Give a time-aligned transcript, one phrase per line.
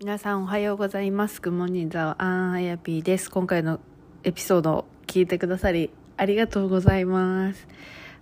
[0.00, 1.40] 皆さんおはようございます。
[1.40, 3.28] グモニザワアンアヤピーです。
[3.28, 3.80] 今回の
[4.22, 7.66] エピソードを聞いてくださりありがとうございます。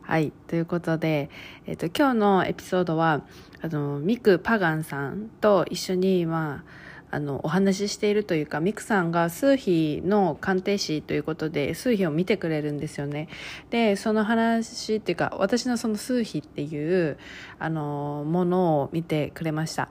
[0.00, 0.32] はい。
[0.46, 1.28] ということで、
[1.66, 3.20] えっと、今日のエピソードは、
[3.60, 6.64] あの、ミク・パガンさんと一緒に、ま
[7.10, 13.28] あ、あの、お話ししているというか、ミクさんが数秘の鑑定士ということで、数秘を見てくれるんですよね。
[13.68, 17.18] で、その話っていうか、私のその数秘っていう、
[17.58, 19.90] あの、ものを見てくれました。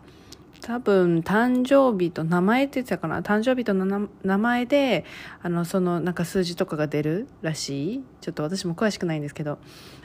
[0.66, 3.22] 多分誕生日と名前って言ってたかな。
[3.22, 5.06] 誕生日と名前で
[5.44, 8.04] あのそのなんか数字とかが出るらしい。
[8.20, 9.60] ちょっと私も詳しくないんですけど。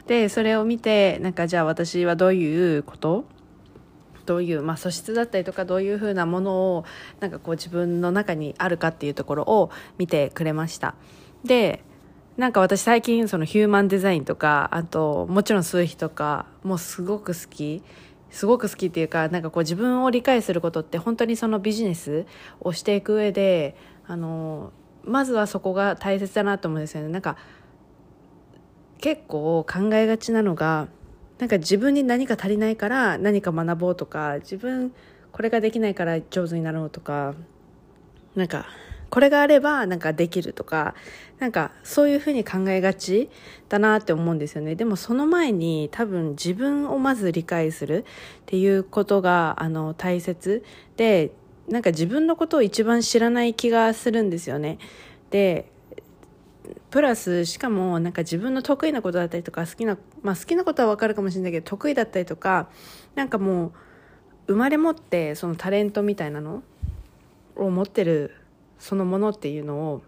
[0.05, 3.25] でそれを見てなんかじゃあ私はどういうこと？
[4.27, 6.85] どういう、まあ、素質だったりとかどういうふうなものを
[7.21, 10.93] なんかこう自分の中にあるかっていうところを見てくれました。
[11.43, 11.83] で
[12.37, 17.81] なんか私最近そのヒューマンデザインとかあともちろん数比とかもすごく好き。
[18.31, 22.25] すごく好きっていうかなんかこう自分を理解することって本当にそのビジネス
[22.61, 23.75] をしていく上で
[24.07, 24.71] あの
[25.03, 27.09] まずはそこが大切だなと思うんですよね。
[27.09, 27.37] なんか
[28.99, 30.87] 結構考えがちなのが
[31.39, 34.93] なんか自分に何か足りないから何か学ぼうとか自分
[35.31, 37.33] これができないから上手になろうとか
[38.35, 38.67] なんか
[39.11, 40.95] これがあればなんかできるとか
[41.37, 43.29] なんかそういうふうに考えがち
[43.69, 44.75] だなって思うんですよね。
[44.75, 48.05] でもその前に多分自分をまず理解する
[48.43, 50.63] っていうことがあの大切
[50.95, 51.31] で
[51.67, 54.79] なんか自分のことを一番知らない気がするんですよね。
[55.29, 55.69] で
[56.89, 62.69] プラスしかもなんか自分の得意なことだったりとか好きな、まあ、好きなことは分かるかもしれないけど得意だったりとか
[63.15, 63.71] なんかもう
[64.47, 66.63] 生まれ持ってそのタレントみたいなの
[67.55, 68.35] を持ってる
[68.81, 70.01] そのものっていうのを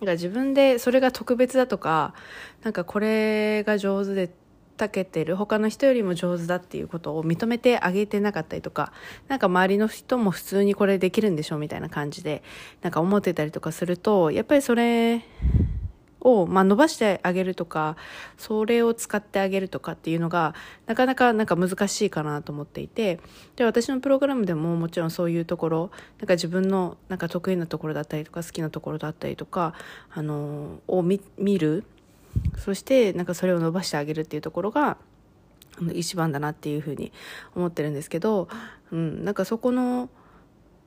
[0.00, 2.14] なんか自分でそれが特別だとか
[2.62, 4.30] なんかこれが上手で
[4.76, 8.92] たけてる他の人よりも上手だっていうことを認めてあげてなかったりとか
[9.26, 12.44] なんか周りの人も普通にこれできるんでしょみたいな感じで
[12.80, 15.24] なんか思ってたりとかするとやっぱりそれ
[16.20, 17.96] を、まあ、伸ばしてあげるとか
[18.36, 20.54] それを使ってあげるとかっていうのが
[20.86, 23.20] なかなかなんか難しいかなと思っていて
[23.56, 29.74] で私のプログラムでももちろんそういうところなんか自分のなんか得意なところだったりとか好きなところだったりとか
[30.10, 31.20] あのを見
[31.58, 31.84] る。
[32.56, 34.96] そしてなんかそれを伸ばしてあげるっていうところが
[35.92, 37.12] 一番だなっていうふうに
[37.54, 38.48] 思ってるんですけど、
[38.92, 40.08] うん、なんかそこの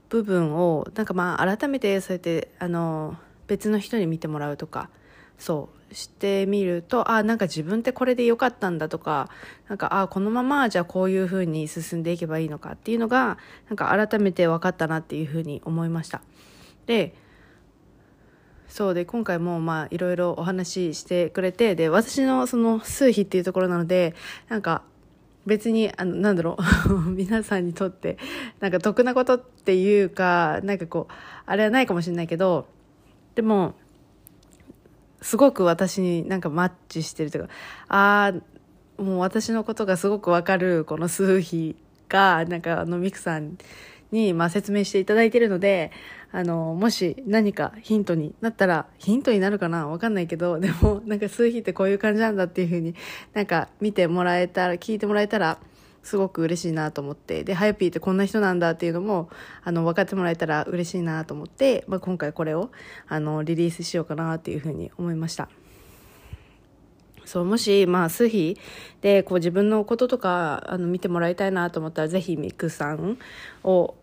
[0.10, 4.90] 部分をなんかまあ改めてそうやってあの別の人に見てもらうとか
[5.42, 9.28] そうしてみるとあなんか自分ってこれで良かったんだとか
[9.68, 16.22] なんかあこのままじゃあこういうふうに進んでいけばいいのかっていうのがなんか改めて分かったなっていうふうに思いました。
[16.86, 17.16] で
[18.68, 24.14] そうで今回もまあいろいろお話ししてくれてで私のその数比っていうところなので
[24.48, 24.84] なんか
[25.48, 26.56] 別にあのなんだろ
[26.88, 28.20] う 皆さんにとって
[28.60, 31.14] なんか得なことっていうかなんかこう
[31.48, 32.68] あれはないかもしれないけど
[33.34, 33.74] でも
[35.22, 37.50] すごく私になんかマッチしてるというか
[37.88, 38.34] あ
[39.00, 41.76] あもう私のことがすごくわかるこの数比
[42.10, 43.58] がなんかあのミクさん
[44.12, 45.92] にまあ説明していただいているので
[46.34, 49.88] あのもし何かヒントになったらヒントになるかな？
[49.88, 52.96] わかんないけどでもなんか数比ってこういう感じなんだっていうふうに
[53.34, 55.58] なんか見てもらえたら聞いてもらえたら
[56.04, 59.30] すごく嬉しいなと思ってでハヤピーってこんな人なんだっていうのも
[59.64, 62.72] あの分かってもらえたら嬉しいなと思って、まあ、今回これを
[63.08, 65.50] あのリリースしようかなっていうふうに思いました。
[67.24, 68.58] そうもし、まあ、数比
[69.00, 73.18] でこう自分のこととかあの見てもらいたいなと思ったらぜひミクさん
[73.64, 73.96] を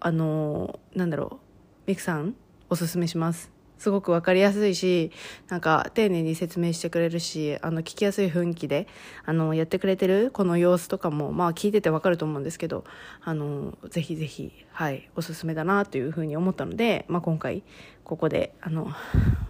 [0.00, 1.38] あのなんだろ
[1.86, 2.34] うミクさん
[2.68, 5.12] おすすめしますすごく分かりやすいし
[5.48, 8.86] なんか丁寧に説明してくれるしあの聞きやすい雰囲気で
[9.24, 12.84] あのやってくれてるこの様子とかもまあ聞いてて分かると思うんですけど
[13.22, 17.62] あのぜひぜひはいおすすめだなというふうに思ったので、まあ、今回
[18.04, 18.88] ここであの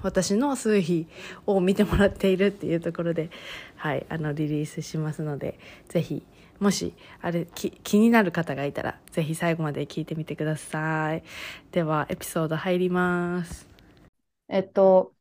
[0.03, 1.07] 私の数比
[1.47, 3.31] を見てもらっているっていうところで、
[3.77, 6.23] はい、あのリリースしますのでぜひ
[6.59, 11.23] もしあれ気になる方がいたらぜひ最後まで聞いてみてください。
[11.71, 13.76] ではエピソード入ります。
[14.49, 15.15] えっと、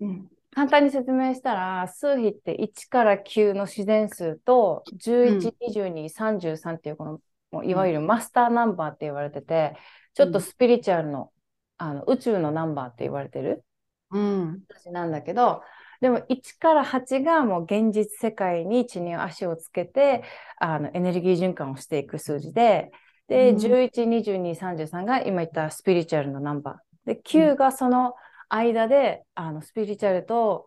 [0.00, 7.20] うん、簡単に説明したら、数比って1から9の自然数と、11、22、33っていうこの、
[7.50, 9.76] もういわゆるマスターナンバーって言われてて、
[10.14, 11.30] ちょっとスピリチュアルの、
[11.78, 13.64] あの宇宙のナンバーって言われてる、
[14.10, 14.62] うん、
[14.92, 15.62] なんだけど、
[16.00, 20.24] でも1から8がもう現実世界に地に足をつけて
[20.58, 22.90] あのエネルギー循環をしていく数字で、
[23.28, 27.14] で、うん、11、22、33が今言ったスピリチュアルのナンバー。
[27.14, 28.12] で、9がその、うん
[28.50, 30.66] 間であのスピリチュアルと,、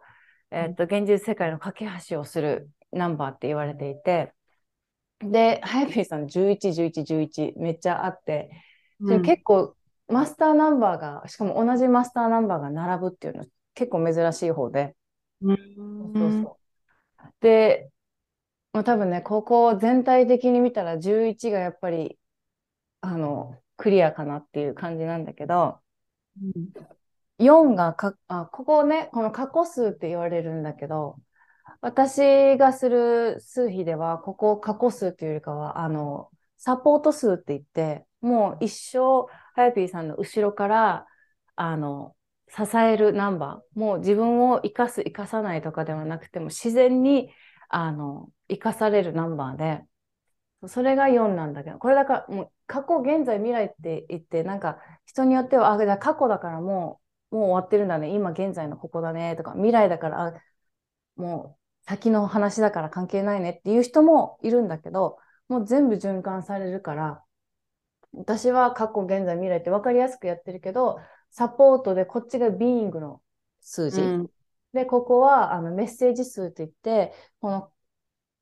[0.51, 4.33] えー、っと現実世界の架け橋をするナンバーって言われていて
[5.19, 8.49] でハヤピーさん111111めっちゃあって
[8.99, 9.75] うん結構
[10.07, 14.95] マスターナンバーが、しかも同じマスターナンバーが並ぶっていうのは結構珍しい方で。
[15.41, 15.57] うん
[16.15, 16.59] そうそ
[17.19, 17.27] う。
[17.41, 17.89] で、
[18.73, 22.19] まあ、多分ね、ここ全体的に見たら11がやっぱり、
[23.01, 25.79] あの、クリアかなっていう感じなんだけど、
[27.37, 31.17] 4がか、あ、ここね、この過去数って言われるんだけど、
[31.81, 41.07] 私がする数比では、ここ過去数っていうよりかは、あの、サポート数って言って、もう一生、ハヤピーさんの後ろから、
[41.55, 42.15] あの、
[42.49, 47.31] 支えるナンバー、もう自分を生かす、生かさないとかではなくても、自然に、
[47.69, 49.83] あの、生かされるナンバーで、
[50.67, 57.02] それが4なんだけど、これだから、もう過去、現在、未来って言って、なんか人によっては、あ、じゃ過去だからもう、
[57.33, 60.33] もう終わってるんだね、今現在のここだね、とか、未来だから、あ、
[61.15, 67.23] もう先の話だから関係ないねっていう人もいるんだけど、もう全部循環されるから、
[68.13, 70.99] 私は過去、現在、未来って分かりやすくやってるけど、
[71.31, 73.21] サポートでこっちがビーイングの
[73.59, 74.01] 数字。
[74.01, 74.29] うん。
[74.71, 77.71] で、ここはあのメッセージ数といって、この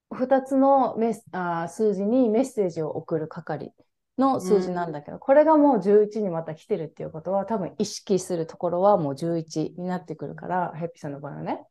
[0.10, 3.74] 2つのメスあー数字にメッセージを送る係
[4.18, 11.66] の数字なんだけど、これがもう11にまた来てるっていうことは、多分意識するところはもう11になってくるから、ヘッピーさんの場合はね。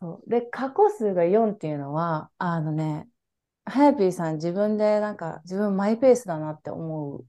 [0.00, 3.08] そうで、過去数が4っていうのは、あのね、
[3.64, 7.24] ハヤピーさん自分でなんか自分マイペースだなって思う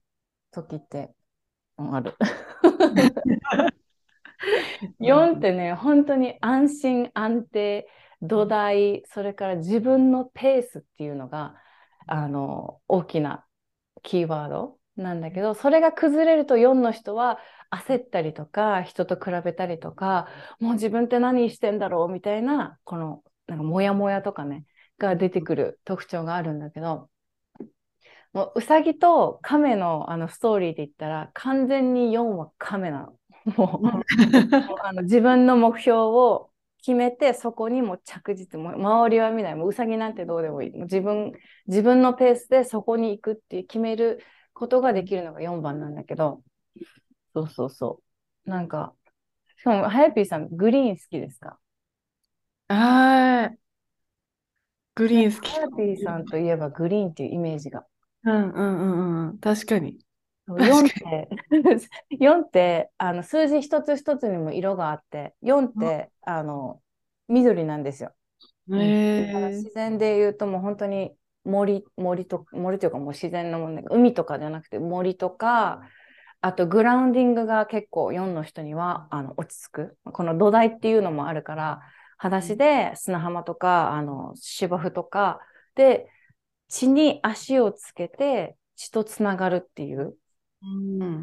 [0.51, 1.13] 時って
[1.77, 2.15] うんある。
[4.99, 7.87] 4ってね、本当に安心安定、
[8.21, 11.55] 土台、それから自分のペースっていうのが、
[12.07, 13.45] あの、大きな
[14.03, 17.39] キーワードなんだけど、それが崩れると4の人は
[17.71, 20.27] 焦ったりとか、人と比べたりとか、
[20.59, 24.65] もう自分って何してんだろうみたいな、この、なんかモヤモヤとかね、
[24.99, 27.09] が出てくる特徴があるんだけど、
[28.33, 33.13] もううさぎと亀のあのストーリーで言ったら、完全に4は亀なの。
[33.57, 34.03] もう、もう
[34.83, 36.49] あの自分の目標を
[36.83, 40.71] 決めて、そこにもう着実、もう周りは見ない、もううさぎなんてどうでもいい。
[40.71, 41.33] もう自分、
[41.67, 44.21] 自分のペースでそこに行くっていう決める
[44.53, 46.43] ことができるのが4番なんだけど、
[47.35, 48.01] そうそうそ
[48.45, 48.49] う。
[48.49, 48.95] なんか、
[49.57, 51.59] しかも、はやぴーさん、グリーン好きですか？
[52.67, 53.57] あー
[54.95, 55.53] グリーン好き。
[55.55, 57.85] はやぴーさんといえばグリーンっていうイメージが。
[58.23, 58.85] うんうんう
[59.25, 59.37] んうん。
[59.39, 59.99] 確かに。
[60.47, 61.29] そう確か4って、
[62.19, 66.81] 4って、あの、数字一つ一つにも色があって、4って、あの、
[67.27, 68.13] 緑なんですよ。
[68.69, 68.73] へ
[69.15, 75.81] だからえ自然で言うともう本当に森、森と、森というかもう自然のもので、海とかじゃなくて森とか、
[76.41, 79.97] あとグラウンディングが結構4の人にはあの落ち着く。
[80.05, 81.81] この土台っていうのもあるから、
[82.17, 85.39] 裸足で砂浜とか、あの芝生とか
[85.75, 86.09] で
[86.67, 90.13] 地に足をつけて血とつながるっていう、うん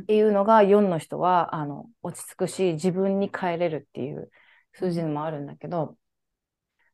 [0.02, 4.30] っていうのが4の人はあの落ち着くし、自分に帰れるっていう
[4.72, 5.96] 数字もあるんだけど、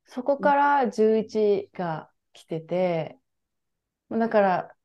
[0.06, 3.18] そこから11が来てて、
[4.10, 4.76] だから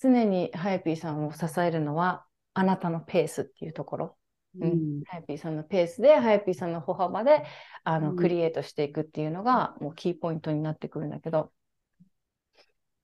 [0.00, 4.18] 常にハヤピーさんを支えるのはあなたのペースっていうところ。
[4.56, 4.80] ううん。
[5.00, 7.44] ん、ハヤピーさんのペースで、ハヤピーさんの歩幅で
[7.84, 8.16] あの、うん。
[8.16, 11.52] クリエイトしていくっていうのがもうキーポイントになってくるんだけど、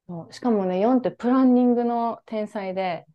[0.09, 0.33] そう。
[0.33, 3.07] しかもね、4ってプランニングの天才で、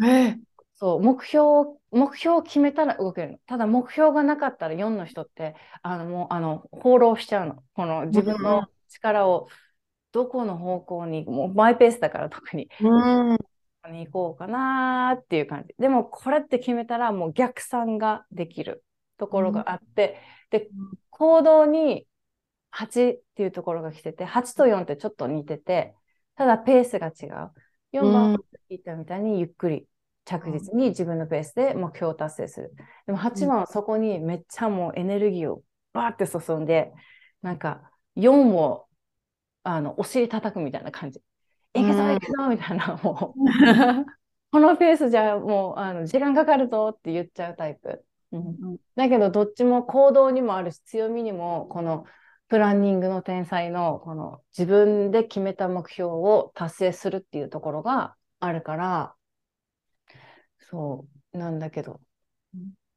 [0.00, 0.36] え
[0.74, 3.38] そう、目標を、目標を決めたら動けるの。
[3.46, 7.62] ただ目標がなかったら4の人って、あの、もう、あの、放浪しちゃうの。
[7.74, 9.48] この自分うんの力を
[10.12, 13.38] どこの方向に、もうマイペースだから特に、うん
[13.90, 15.74] に行こうかなーっていう感じ。
[15.78, 18.84] でもこれって決めたらもう逆算ができる
[19.18, 20.20] ところがあって、
[20.50, 20.68] で、
[21.10, 22.06] 行動に
[22.70, 25.94] 8っていうところが来てて、8と4ってちょっと似てて、
[26.36, 27.52] ただペースが違う。
[27.92, 29.86] 4番言ったみたいにゆっくり
[30.24, 32.74] 着実に自分のペースで目標を達成する。
[33.06, 36.92] でも8番はそこにめっちゃもうエネルギーをバーって注んで、
[37.42, 38.86] なんか4を
[39.64, 41.20] あのお尻叩くみたいな感じ。
[41.74, 43.40] いくぞうんいくぞみたいな、もう。
[44.52, 48.04] このペースじゃもうあの時間かかるぞって言っちゃうタイプ。
[48.32, 52.06] うんだけどどっちも行動にもあるし強みにもこの
[52.52, 59.14] プランニングの天才のこの自分で決めた目標を達成するっていうところがあるから
[60.58, 61.98] そうなんだけど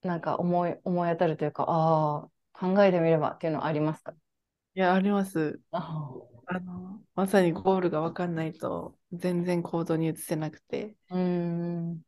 [0.04, 4.12] なんか思い思い当たるというかああ考えてみればっていうのはありますか？
[4.12, 5.58] いや、あります。
[5.72, 6.04] あ
[6.48, 12.02] あの、まさにゴールが分かんないと全然行動に移せなくて、うーん。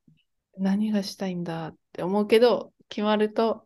[0.58, 3.66] 何がしたいんだって思うけど、決まると、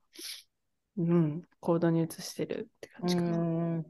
[0.98, 3.84] うん、行動に移してるって感じかな。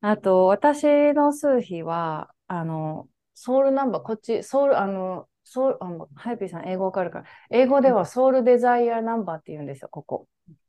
[0.00, 10.26] あと、私の数比は、あの、ソウルナンバー、こっち、ソウル、あの、ソウル、あの、ハイピーさん英語わかるから、英語ではソウルデザイアナンバーって言うんですよ、ここ。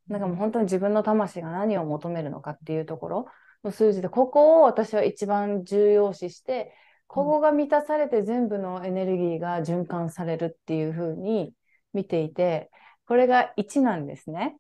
[0.07, 3.25] なんかもう本当に自分の魂が何を求めるのかっていうところ
[3.63, 6.73] の数字で、ここを私は一番重要視して、
[7.07, 11.53] ここが満たされて全部のエネルギーが循環されるっていうふうに
[11.93, 12.69] 見ていて、
[13.05, 14.57] これが1なんですね。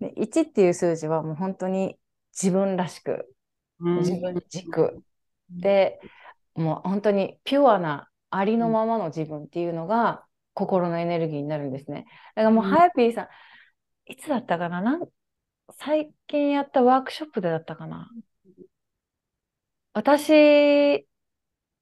[0.00, 1.96] で1っていう数字はもう本当に
[2.32, 3.34] 自分らしく、
[3.80, 5.02] 自分軸。
[5.50, 6.00] で、
[6.54, 10.24] もう本当にピュアなありのままの自分っていうのが
[10.54, 12.06] 心のエネルギーになるんですね。
[12.34, 13.28] だからもう、ハヤピーさん、
[14.12, 14.80] いつだったかな？
[14.80, 15.08] なん
[15.78, 18.10] 最近やったワークショップでだったかな？
[19.92, 21.06] 私、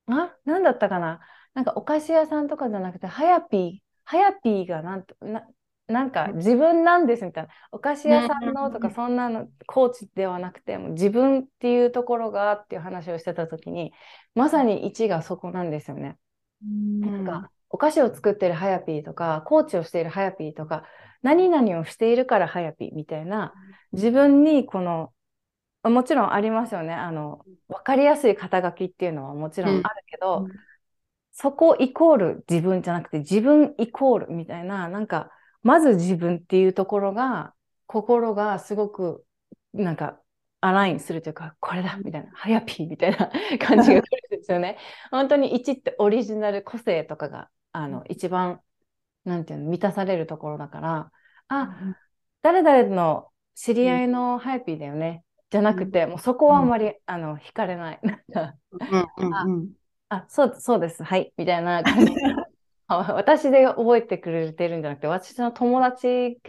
[0.08, 1.20] あ、なんだったかな？
[1.54, 5.46] なんかお菓子屋さんとかじゃなくて、はやぴー、はやぴーがなんと、な、
[5.88, 7.50] なんか自分なんですみたいな。
[7.70, 13.92] お菓子屋さんのとかそんなのコーチではなくて、も自分っていうところがっていう話をしてた時に、
[14.34, 16.16] まさに1がそこなんですよね。
[17.00, 20.84] なんかお菓子を作ってるはやぴーとか、コーチをしているはやぴーとか、
[21.22, 23.52] 何々をしているからはやぴーみたいな、
[23.92, 25.12] 自分にこの、
[25.82, 26.94] もちろんありますよね。
[26.94, 30.52] あの、わかりやすい肩書きっていうのはもちろんあるけど、うん、
[31.32, 35.30] そこイコール自分じゃなくて、自分イコールみたいな、なんか、
[35.66, 37.52] まず自分っていうところが、
[37.86, 39.24] 心がすごく、
[39.72, 40.20] なんか、
[40.60, 44.78] アラインするというか、これだみたいな、はやぴーみたいな 感じが来るんですよね。
[45.10, 48.60] 本当に1ってオリジナル個性とかが、あの、一番、
[49.24, 51.10] なんていうの、満たされるところだから、
[51.48, 51.76] あ、
[52.42, 58.00] 誰々の知り合いのハイピーだよね、じゃなくて、もうそこはあんまり、あの惹かれない。
[60.10, 62.12] あ、そう、そうです、はい、みたいな感じ。
[62.88, 66.40] 私で覚えてくれてるんじゃなくて、私の友達、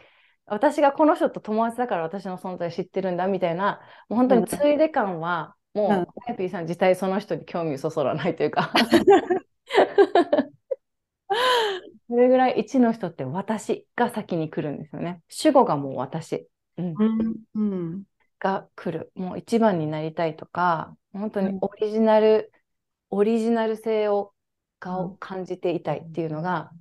[0.45, 5.89] 私がこの人と友達だから私の存在知ってるんだみたいな、もう本当についで感は、もう、
[6.25, 8.71] ハイピーさん自体その人に興味をそそらないというか。
[12.09, 15.21] それぐらい1の人って私が先に来るんですよね。
[15.27, 16.95] 主語がもう私、うん、
[17.53, 18.03] うん、
[18.39, 19.11] が来る。
[19.15, 22.51] もう一番になりたいとか、本当にオリジナル、
[23.09, 24.33] オリジナル性を
[24.85, 26.71] を感じていたいっていうのが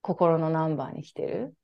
[0.00, 1.54] 心のナンバーに来てる。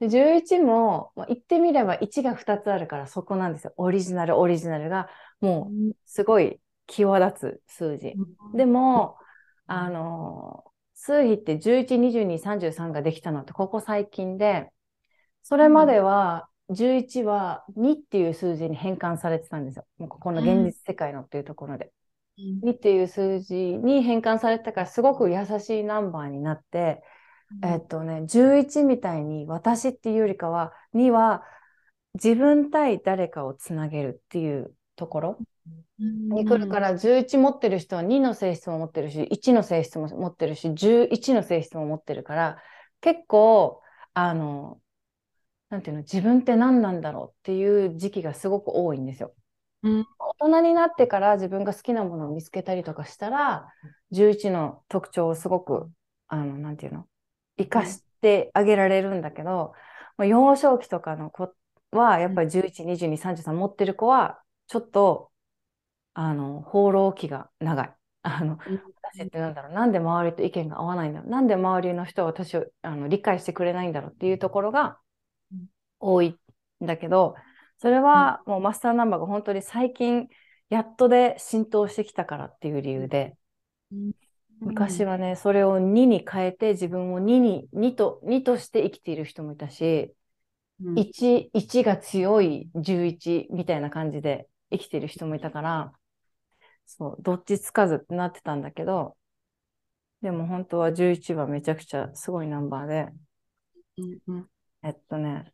[0.00, 3.72] で11も、まあ、言ってみれば1が2つあるからそこなんですよ。
[3.76, 5.08] オリジナル、オリジナルが
[5.40, 8.14] もうすごい際立つ数字。
[8.54, 9.16] でも、
[9.66, 10.64] あの
[10.94, 14.70] 数比って11、22、33ができたのってここ最近で、
[15.42, 19.84] それまでは11は2っていう数字に変換されてたんですよ。
[19.98, 21.92] もうここの現実世界のっていうところで。
[22.38, 27.02] うん、2っていう数字に変換されてたからすごく優しいナンバーになって、
[27.62, 31.42] うん、えっとね、11みたいに私っていうよりかは2は
[32.14, 35.38] 自分対誰かをつなげるっていうところ。
[35.98, 42.58] に来るから11持ってる人は2の性質も持ってるし1の性質も持ってるし11の性質も持ってるから
[43.00, 43.80] 結構
[44.12, 44.80] あの
[45.70, 49.32] なんていうの自分って何なんだろうっていう時期がすごく多いんですよ。
[49.82, 50.06] うん、
[50.40, 53.68] 大人になってから自分が好きなものを見つけたりとかしたら
[54.12, 55.90] 11の特徴をすごく
[56.28, 57.06] あのなんていうの？
[57.58, 59.72] 生かしてあげられるんだけど、
[60.18, 61.52] うん、幼少期とかの子
[61.90, 65.30] はやっぱり11、22、33持ってる子はちょっと
[66.14, 67.94] あの、放浪期が長い。
[68.22, 68.58] あの、
[69.02, 74.98] 私ってなんだろう、なんで周りと意見が合わないんだろう、なんで周りの人は私をあの理解してくれないんだろうっていうところが
[76.00, 76.38] 多い
[76.82, 77.34] んだけど、
[77.82, 80.28] それはもうマスターナンバーが本当に最近
[80.70, 83.36] やっとで浸透してきたからっていう理由で、
[84.60, 90.14] 昔はね、それを2に変えて自分を2に、2と、2として生きている人もいたし、
[90.94, 95.92] 1、1が強い11みたいな感じで生きている人もいたから、
[96.86, 99.16] そう、どっちつかずってなってたんだけど、
[100.20, 103.08] でも本当は11はめちゃくちゃすごいナンバーで、
[103.98, 104.48] うんうん、
[104.84, 105.52] えっとね、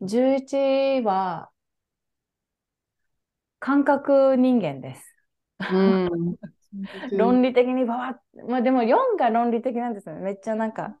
[0.00, 1.50] 11は
[3.58, 5.14] 感覚人間です。
[5.72, 6.08] うん、
[7.12, 10.20] 論理的にばわっ、まあでも4が論理的なんですよね。
[10.20, 10.96] めっちゃなんか、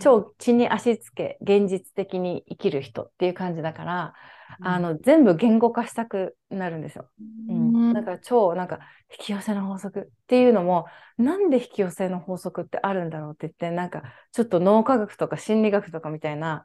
[0.00, 4.14] 超地に足つけ、現実的に生きる人っていう感じだから、
[4.60, 7.08] あの全部言語化したくなるんですよ。
[7.48, 8.78] うん、だから超なんか
[9.10, 10.86] 引き寄せの法則っていうのも
[11.18, 16.64] なんで引き寄せの法則ってあるんだろうって言ってなんかちょっと脳科学とか心理学とかみたいな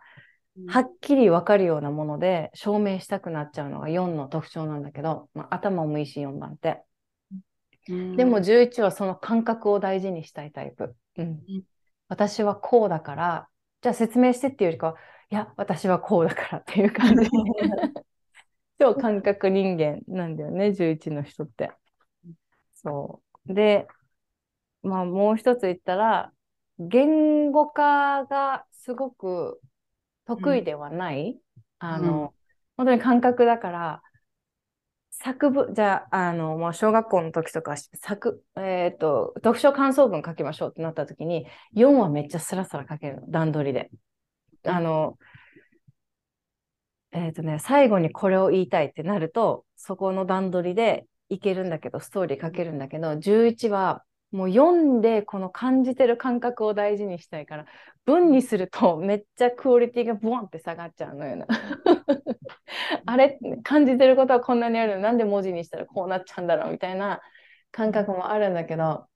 [0.67, 6.84] はっきり分かるようなもので証明したくなっちゃうのが4の特徴なんだけど、まあ、頭もいいし4番って。
[7.88, 10.96] でも11はその感覚を大事にしたいタイプ。
[11.17, 11.41] うん、
[12.10, 13.48] 私はこうだから
[13.81, 14.96] じゃあ説明してっていうよりかは
[15.31, 17.29] いや、私はこうだからっていう感じ。
[18.79, 21.72] 超感覚人間なんだよね、11の人って。
[22.74, 23.53] そう。
[23.53, 23.88] で、
[24.84, 26.34] まあ、もう一つ言ったら、
[26.79, 29.62] 言語化がすごく
[30.35, 31.39] 得意ではない。
[31.79, 32.33] あの、
[32.77, 34.01] 本当に感覚だから、
[35.11, 41.45] 作文、じゃあ、あの、まあ、小学校の時とか、作、えっ、と、読書感想文書きましょうってなった時に、
[41.75, 43.91] 4はめっちゃスラスラ書けるの、段取りで。
[44.65, 45.17] あの、
[47.11, 57.65] えっ、とね、最後にこれを言いたいってなると、そこの段取りでいけるんだけど、ストーリー書けるんだけど、11はもう読んでこの感じてる感覚を大事にしたいから、
[58.05, 61.47] 文にするとめっちゃクオリティがボンって下がっちゃうのよな。
[63.05, 67.21] あれ感じてることはこんなにあるのなんで文字にしたらこうなっちゃうんだろうみたいな
[67.71, 69.07] 感覚もあるんだけど、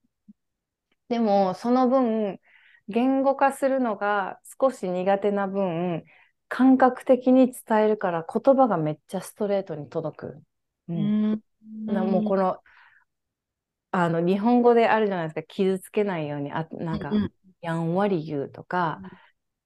[1.10, 2.40] でもその分、
[2.88, 6.04] 言語化するのが少し苦手な分、
[6.48, 10.28] 感覚的に伝えるから言葉がめっちゃストレートに届く。
[10.90, 11.42] う、うんん。
[11.86, 12.60] なもうこの、
[13.96, 19.00] あの、日本語であるじゃないですか、傷つけないように、あ、なんかう、んやんわり言うとか、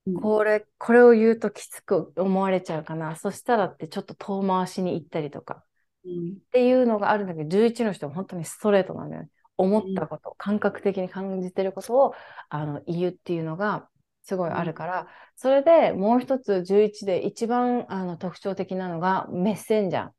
[0.05, 0.21] うん。
[0.21, 3.15] これ、これを言うときつく思われちゃうかな。
[3.15, 5.63] そしたらってちょっと遠回しに行ったりとか。
[6.05, 6.33] うん。
[6.33, 9.29] っていうのがあるんだけど、11の人は本当にストレートなんだよね。
[9.57, 12.13] 思ったこと、感覚的に感じてることを
[12.49, 13.89] あの言うっていうのが
[14.21, 20.11] すごいあるから、それでもう一つ11で一番あの特徴的なのがメッセンジャー。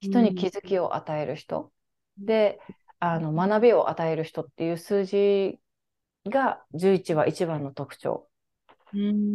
[0.00, 1.72] 人に気づきを与える人。
[2.18, 2.60] で、
[2.98, 5.58] あの学びを与える人っていう数字
[6.26, 8.28] が11は一番の特徴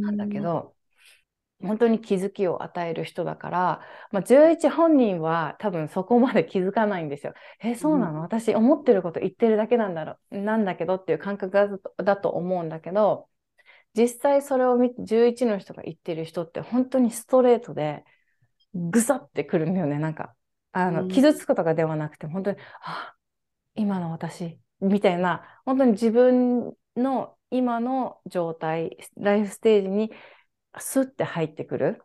[0.01, 0.73] なんだけど、
[1.61, 7.33] 本当に気づきを与える人だから、まあ、11本人は多分そこまで気づかないんですよ。
[7.61, 8.21] え、そうなの？
[8.21, 13.29] 私思ってること言ってるだけなんだろう、なんだけどっていう感覚だとだと思うんだけど、
[13.95, 18.03] 実際それを見て11の人が言ってる人って本当にストレートで
[18.73, 19.99] ぐさってくるんだよね。
[19.99, 20.33] なんか、
[20.71, 21.09] あの、うん。
[21.09, 23.13] 傷つくとかではなくて、本当に、あ、
[23.75, 30.11] 今の私、みたいな、本当に自分の今の状態、ライフステージに
[30.77, 32.01] スッて入ってくる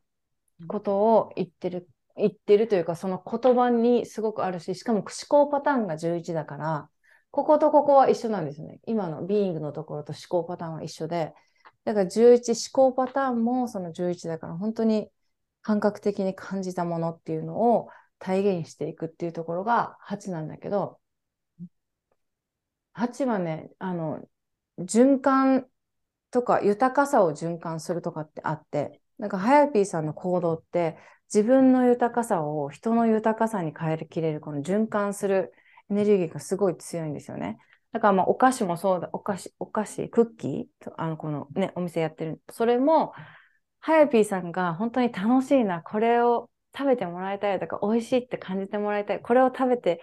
[0.69, 6.91] ことを言ってる、言ってるというか、その言葉にすごくあるし、しかも思考パターンが11だから、
[7.31, 8.81] こことここは一緒なんですよね。
[8.87, 11.35] 今のビーイングのところと思考パターンは一緒で、
[11.85, 15.11] だから11、思考パターンもその11だから、本当に
[15.63, 20.99] 感覚的に感じたものっていうのを体現していくっていうところが8なんだけど、
[22.97, 24.27] 8はね、あの、
[24.79, 25.67] 循環
[26.31, 30.97] とか豊かさを循環するとかってあって、なんか、はやぴーさんの行動って、
[31.33, 35.53] 自分の豊かさを人の豊かさに変えきれる、この循環する
[35.91, 37.59] エネルギーがすごい強いんですよね。
[37.93, 42.41] だから、まあ、お菓子もそうだ、お菓子、お菓子、クッキーとあの、このね、お店やってる。
[42.51, 43.13] それも、
[43.81, 49.21] はやぴーさんが本当に楽しいな、これを食べてもらいたいとか、美味しいって感じてもらいたい。
[49.23, 50.03] これを食べて、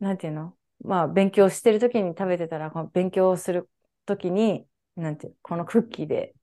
[0.00, 0.54] なんていうの？
[0.84, 3.68] まあ、勉強してる時に食べてたら、この勉強する
[4.06, 6.34] 時に、なんていうこのクッキーで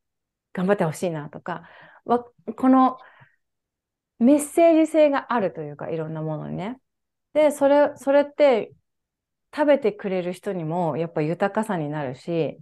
[0.53, 1.69] 頑張ってほしいなとか、
[2.57, 2.97] この
[4.19, 6.79] メッセージ性があるというか、いろんなものにね。
[7.33, 8.73] で、それ、それって
[9.55, 12.59] 食べてくれる人にもやっぱ豊かさになるし、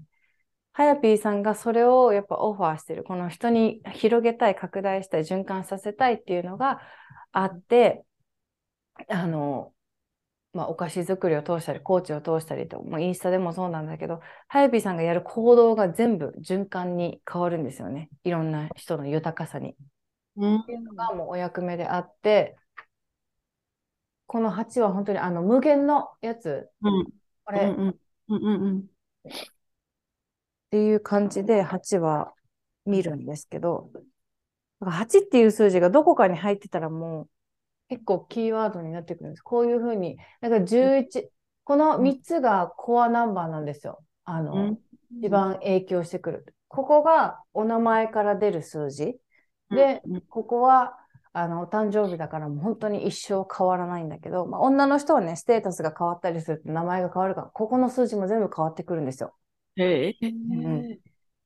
[0.74, 6.82] はやぴーさんがそれをやっぱオファーしてる、この人に広げたい、拡大したい、循環させたいっていうのが
[7.34, 8.06] あって、
[9.08, 9.74] あの、
[10.54, 18.10] まあ、お菓子作りを通したり、コーチを通したりと、もうインスタでもそうなんだけど、はやぴーさんがやる行動が全部循環に変わるんですよね。
[18.24, 19.76] いろんな人の豊かさに。
[20.38, 20.60] うん。
[20.62, 22.56] っていうのがもうお役目であって、
[24.28, 27.08] この8は本当にあの無限のやつ、うん。
[27.46, 27.62] これ。
[27.62, 28.00] っうん。
[28.30, 28.86] うんうんうん。
[30.70, 32.34] ていう感じで8は
[32.86, 37.30] 見るんですけど、だから8っていう数字がどこかに入ってたらもう
[37.94, 39.44] 結構キーワードになってくるんです。
[39.44, 41.30] こういうふうに、だから11、
[41.64, 44.04] この3つがコアナンバーなんですよ。
[44.26, 44.80] あの、うん
[45.20, 46.56] 一番影響してくる。
[46.68, 49.16] ここがお名前から出る数字。
[49.70, 50.98] で、うんここは、
[51.34, 59.36] あの、お誕生日だからもう本当に一生変わらないんだけど、まあ、女の人はね、ステータスが変わったりすると名前が変わるから、ここの数字も全部変わってくるんですよ。
[59.76, 61.00] へえん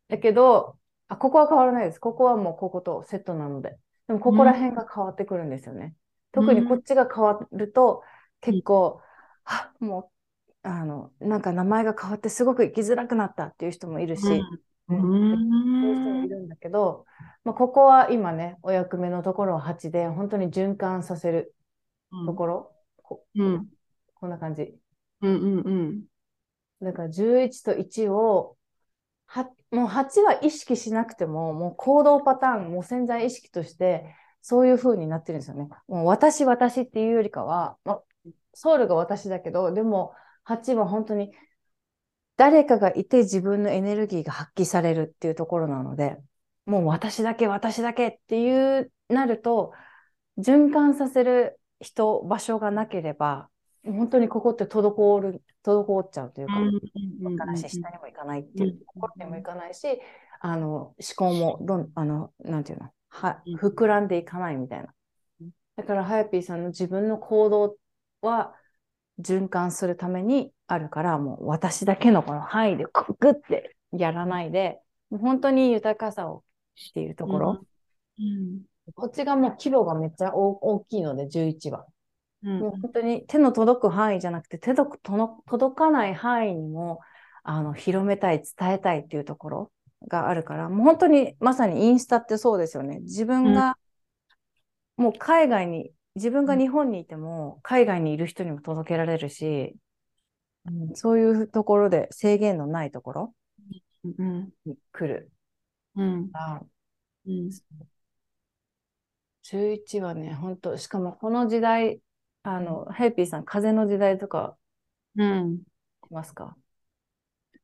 [0.08, 0.78] だけど、
[1.10, 2.00] あ、ここは変わらないです。
[2.00, 3.78] ここはもうこことセットなので。
[4.08, 5.94] でも、ここら辺が変わってくるんですよね。
[6.32, 8.04] 特にこっちが変わると、
[8.42, 9.02] 結構、
[9.46, 10.12] あ、も
[10.64, 14.50] う、あの、なんか名前が変わってすごく生きづらくなったっていう人もいるし、
[14.90, 15.02] うん。
[15.82, 17.06] そういう人もいるんだけど、
[17.44, 21.56] まあ、ここは今ね、お役目のところを8で、本当に循環させる
[22.26, 23.68] ところ、こうん。
[24.16, 24.76] こんな感じ。
[25.22, 26.04] うんうんうん。
[26.82, 28.58] だから11と1を、
[29.26, 34.16] は、もう8は意識しなくても、もう行動パターン、もう潜在意識として、
[34.48, 35.68] そういう風になってるんですよね。
[35.90, 38.04] もう私、私っていうよりかは、まあ、
[38.54, 40.14] ソウルが私だけど、でも
[40.46, 41.34] 8は本当に、
[42.38, 46.16] 誰かがいて自分のエネルギーが発揮されるっていうところなので、
[46.66, 49.74] もう私だけ私だけっていうなると、
[50.38, 53.50] 循環させる人、場所がなければ、
[53.84, 56.54] 本当にここって滞る、滞っちゃうというか、
[57.34, 60.00] いかないし、下にも行かないっていうところにも行かないし、
[60.40, 64.94] あの、思考もどん、あの、なんていうの、は、膨らんでいかないみたいな。
[65.76, 67.78] だから、ハヤピーさんの自分の行動
[68.22, 68.54] は
[69.20, 76.44] 循環するためにあるから、もう私だけのこの範囲でグッてやらないで、もう本当に豊かさを
[76.90, 77.66] っていうところ。
[78.20, 78.62] うん、
[78.96, 81.86] こっちがもう規模がめっちゃ大きいので、11は。
[82.44, 84.86] うん、もう本当に手の届く範囲じゃなくて、手の
[85.48, 87.00] 届かない範囲にも
[87.44, 89.72] あの広めたい、伝えたいっていうところ
[90.08, 93.00] があるから、もう本当にまさにインスタってそうですよね。
[93.00, 93.78] 自分が、
[94.96, 99.76] もう海外に、自分が日本にいても、海外にいる人にも届けられるし、
[100.66, 103.34] うん、そういうところで制限のないところ
[104.04, 105.32] に来る。
[105.96, 106.32] うん。
[107.26, 107.50] うん、
[109.44, 112.02] 11はね、本当しかもこの時代、
[112.44, 114.58] あの、ヘイピーさん、風の時代とか、
[115.16, 115.62] うん。
[116.10, 116.56] いますか？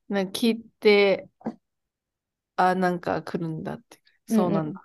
[0.10, 1.28] な聞いて、
[2.56, 4.00] あ、なんか来るんだって。
[4.28, 4.82] そうなんだ。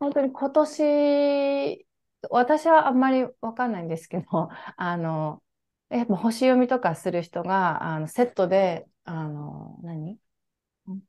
[0.00, 1.86] うんうん、本当に今年、
[2.30, 5.42] 私はあんまりわかんないんですけど、 あの、
[5.90, 10.18] やっぱ星読みとかする人が、あの、セットで、あの、何？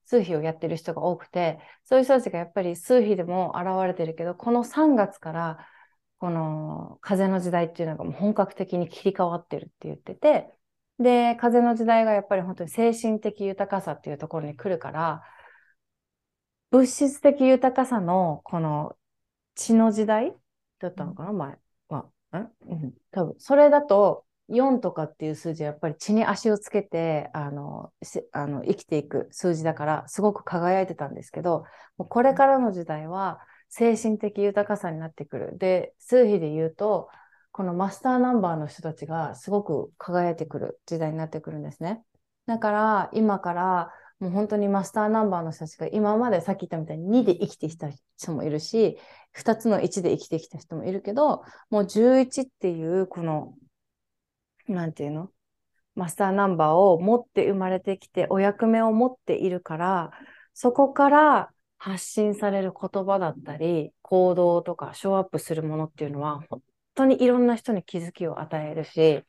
[0.06, 5.68] 数比をやってる人が多くて、そういう人たちがやっぱり数比でも現れてるけど、この3月から
[6.20, 10.54] この風の時代っていうのがもう本格的に切り替わってるって言ってて、
[11.00, 15.24] で、風の時代がやっぱり本当に精神的豊かさっていうところに来るから、
[16.72, 18.96] 物質的豊かさのこの
[19.56, 20.34] 血の時代
[20.80, 21.58] だったのかな、前
[21.90, 22.06] は。
[22.34, 27.92] んうん、多分、それだと、4とかっていう数字はやっぱり地に足をつけてあの
[28.32, 31.66] あの生きていく数字だからすごく輝いてたんですけど
[31.98, 35.58] もうこれからの時代は精神的豊かさになってくる。
[35.58, 37.10] で数比で言うと
[37.52, 42.04] このマスターナンバーの人たちがすごく輝いてくる時代になってくるんですね。
[42.48, 48.98] だから今からもう本当にマスターナンバーの人たちが今までさっき言ったみたいに2で生きてきた人もいるし
[49.38, 53.54] 2つの1で生きてきた人もいるけどもう11っていうこの
[54.68, 55.30] なんていうの？
[55.96, 60.12] マスターナンバーを持って生まれてきて、お役目を持っているから、
[60.54, 66.62] そこから発信される言葉だったり、行動とかショーアップするものっていうのは、本
[66.96, 69.24] 当にいろんな人に気づきを与えるし、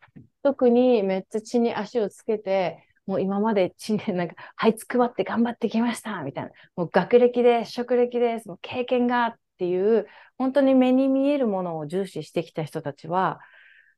[0.44, 6.51] 特にめっちゃ血に足をつけて、もう今まで血に なんか、はいつくばって頑張ってきましたみたいな。
[6.77, 10.07] もう学歴です、職歴です、もう経験がっていう、
[10.38, 13.40] 本当に目に見えるものを重視してきた人たちは、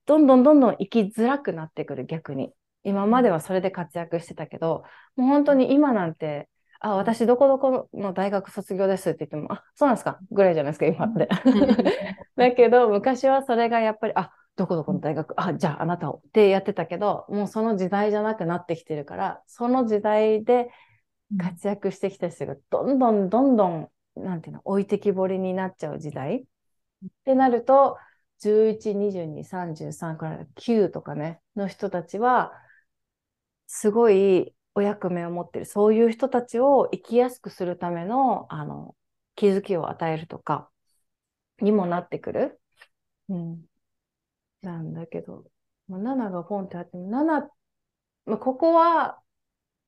[0.07, 2.55] どんどんどんどん生きづらくなってくる、逆に。
[2.85, 4.83] 今まではそれで活躍してたけど、
[5.15, 6.49] もう本当に今なんて、
[6.81, 11.29] あ、私どこどこの大学卒業ですって言っても、あ、そうなんですかぐらいじゃないですか、今って。
[12.37, 20.71] だけど、昔はそれがやっぱり、あ、どこどこの大学、あ、じゃああなたをってやってたけど、もうその時代じゃなくなってきてるから、その時代で
[21.39, 26.45] 活躍してきた人がどんどんどんどん、なんていうの、置いてきぼりになっちゃう時代っ
[27.25, 27.99] てなると、
[28.39, 32.53] 11、22、33から9とかね、の人たちは、
[33.67, 38.97] すごいお役目を持ってる、そういう人たちを生きやすくするための、あの、
[39.35, 40.71] 気づきを与えるとか、
[41.61, 42.61] にもなってくる。
[43.29, 43.67] うん。
[44.63, 45.45] なんだけど、
[45.89, 47.51] まあ、7がポンってあっても、7、
[48.27, 49.21] まあ、ここは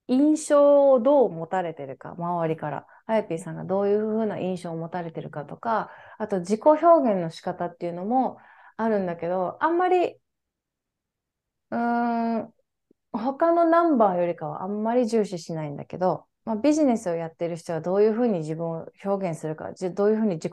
[0.09, 2.87] 印象をどう持たれてるか、周りから。
[3.07, 8.39] あやぴーさんがどういうふうな印象を持たれてるかとか、あと自己表現の仕方っていうのも
[8.77, 10.17] あるんだけど、あんまり、
[11.71, 12.55] うーん、
[13.13, 20.53] 他のナンバーよりかはあんまり重視しないんだけど、まあ、ビジネスをやってる人はどういうふうに自分を表現するか、どういうふうに自己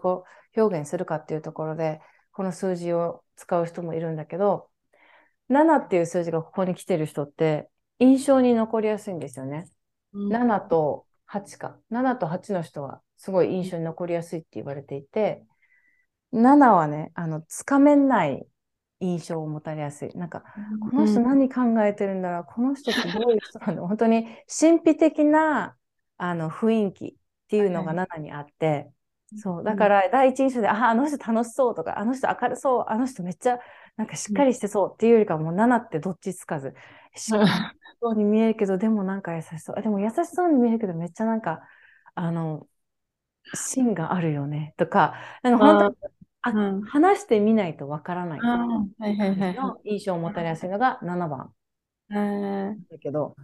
[0.57, 4.69] 表現するかっていうところで、この数字を使う人もいるんだけど、
[5.49, 9.65] 7っていう数字がここに来てる人って、印象に残りやすいんですよね。
[10.13, 11.77] うん、7と8か。
[11.89, 15.43] 7と8の人はすごい印象に残りやすいって言われていて、
[16.32, 18.45] 7はね、あの、つかめない
[18.99, 20.10] 印象を持たれやすい。
[20.15, 20.43] なんか、
[20.91, 25.75] この人何考えてるんだろう、この人ってどういう人なんだろう、本当に神秘的な
[26.17, 27.13] あの雰囲気っ
[27.49, 28.91] ていうのが7にあって、
[29.36, 33.60] そう、だから第一印象で、あ、あの人楽しそうとか、あの人明るそう、あの人めっちゃ
[33.96, 36.74] なんかしっかりしてそうっていうよりかもう7ってどっちつかず、
[37.15, 37.62] しっかり
[38.02, 39.82] そうに見えるけど、でもなんか優しそう。
[39.82, 41.62] でも優しそうに見えるけど、めっちゃなんか、
[42.15, 42.67] あの、
[43.54, 45.86] 芯があるよねとか、なんか本当
[46.44, 48.46] あ、うん、話してみないとわからない
[49.54, 51.54] の印象を持たれやすいのが7番。
[52.91, 53.36] だけど、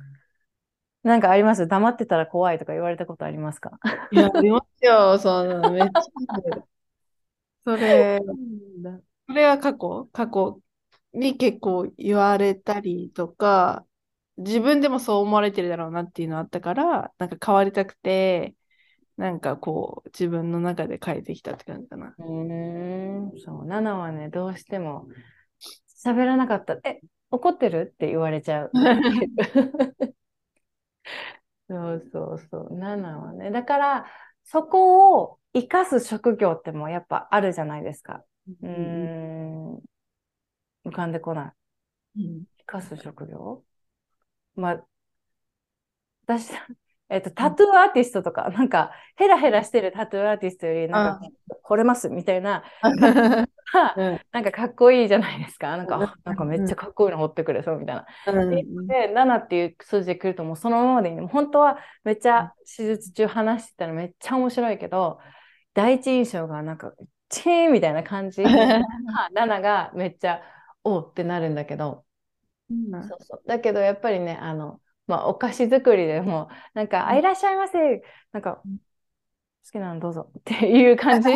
[1.07, 1.67] なんかあります？
[1.67, 3.79] 黙ってたら怖いとか言われたことありますか？
[4.11, 5.71] いや、ありますよ、その。
[5.71, 5.93] めっちゃ。
[7.65, 8.19] それ、
[9.27, 10.61] それは過去、過去
[11.13, 13.85] に結構言われたりとか、
[14.37, 18.53] 自分でもそう思われてるだろうなっていうのあったから、なんか変わりたくて、
[19.17, 22.13] なんかこう、自分の中で変えてきたって感じかな。
[22.17, 25.07] うーん、そう、ナナはね、どうしても
[26.05, 26.99] 喋らなかったら、え、
[27.31, 27.91] 怒ってる？
[27.93, 28.71] って言われちゃう。
[31.69, 33.51] そうそうそう、ナナはね。
[33.51, 34.05] だから、
[34.43, 38.23] そこを生かす職業ってもうやっぱあるじゃないですか。
[38.63, 39.75] うーん、
[40.85, 41.53] 浮かんでこない。
[42.17, 43.63] うん生かす職業？
[44.55, 44.87] まあ、
[46.27, 46.51] 私、
[47.09, 51.19] えっと、タトゥーアーティストとか、 なんか、ヘラヘラしてるタトゥーアーティストより、なんか、
[51.63, 52.63] 惚れますみたいな、
[53.95, 55.75] うん なんかかっこいいじゃないですか。
[55.77, 58.05] なんうんか、あなんかめっちゃかっこいいの掘ってくれそうみたいな。
[58.25, 61.27] うんで、7っていう数字で来ると、もうそのままでいいの。
[61.27, 65.19] 本当はめっちゃ手術中話してたらめっちゃ面白いけど、
[65.73, 66.93] 第一印象がなんか、
[67.29, 68.41] チーンみたいな感じ。
[68.43, 70.41] 7がめっちゃ、
[70.83, 72.05] おうってなるんだけど、
[72.69, 73.43] うんそうそう。
[73.47, 78.03] だけどやっぱりね、あの、まあ、お菓子作りでも、なんか、あ、いらっしゃいませ。
[78.31, 78.77] なんか、うん
[79.67, 80.31] 好きなのどうぞ。
[80.39, 81.29] っていう感じ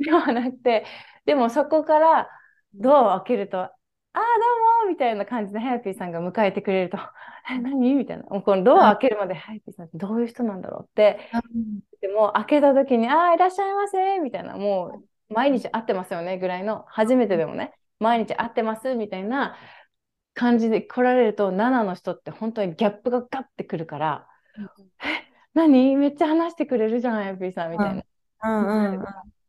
[0.00, 0.84] ではなくて、
[1.24, 2.28] でもそこから
[2.74, 3.70] ドアを開けると、あ
[4.14, 6.98] あ、どうもみたいな感じで、ハヤピーさんが迎えてくれると、
[7.48, 7.94] え、何？
[7.94, 8.24] みたいな。
[8.24, 11.20] もうこのドアを開けるまで、ハヤピーさんってどういう人なんだろうって、
[12.00, 19.56] でも開けた時に、ああ、いらっしゃいませみたいな、もう毎日会ってますよねぐらいの、初めてでもね、毎日会ってますみたいな
[20.36, 24.28] 感じで来られると、7の人って本当にギャップがガッてくるから、
[25.54, 25.96] 何？
[25.96, 28.02] めっちゃ話してくれるじゃん、ハヤピーさんみたいな。
[28.44, 29.04] うんうんうん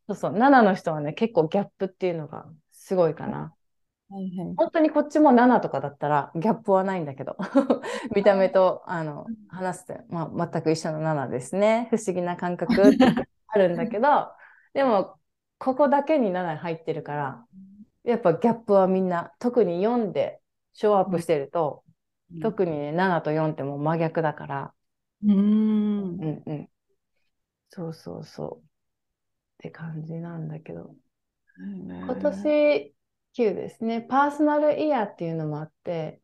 [0.08, 3.54] そうそう、7の人はね、結構ギャップっていうのがすごいかな。
[4.10, 7.36] はいはい本当にこっちも7とかだったらギャップはないんだけど、
[8.16, 11.90] 見た目とあの話して、まあ、全く一緒の7ですね。
[11.92, 12.74] 不思議な感覚
[13.48, 14.32] あるんだけど、
[14.74, 15.18] でも、
[15.60, 17.46] ここだけに7入ってるから、
[18.06, 20.40] やっぱギャップはみんな、特に4で
[20.78, 21.84] ショーアップしてると、
[22.40, 24.74] 特にね、7と4ってもう真逆だから、
[25.24, 26.70] うんうんうん。
[27.70, 28.58] そうそうそう。
[28.60, 28.62] っ
[29.58, 30.96] て感じなんだけど。
[32.06, 32.96] 今年
[33.34, 34.02] 9ですね。
[34.02, 36.22] パーソナルイヤーっていうのもあって、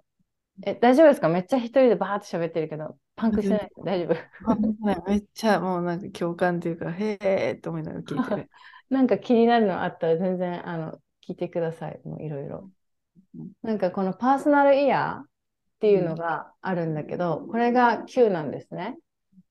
[0.61, 1.29] え、大丈夫ですか？
[1.29, 3.71] めっちゃ一人でバーって喋ってるけど、パンクしてない？
[3.83, 4.85] 大丈夫？
[4.85, 8.49] ねめっちゃもうなんか共感というか、へえと思いながら聞いてる。
[8.89, 11.99] なんか気になるのあったら全然あの聞いてください。
[12.05, 12.71] もういろいろうん。
[13.62, 15.26] なんかこのパーソナルイヤーっ
[15.80, 18.98] ていうのがあるんだけど、これが9なんですね。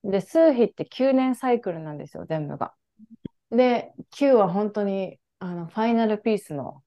[0.03, 2.73] で、数比って9年サイクルなんですよ、全部が。
[3.51, 6.81] で、9は本当にあのファイナルピースの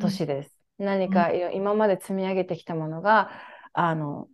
[0.00, 0.58] 年です。
[0.78, 3.30] 何かいろ今まで積み上げてきたものが、
[3.72, 4.28] あの、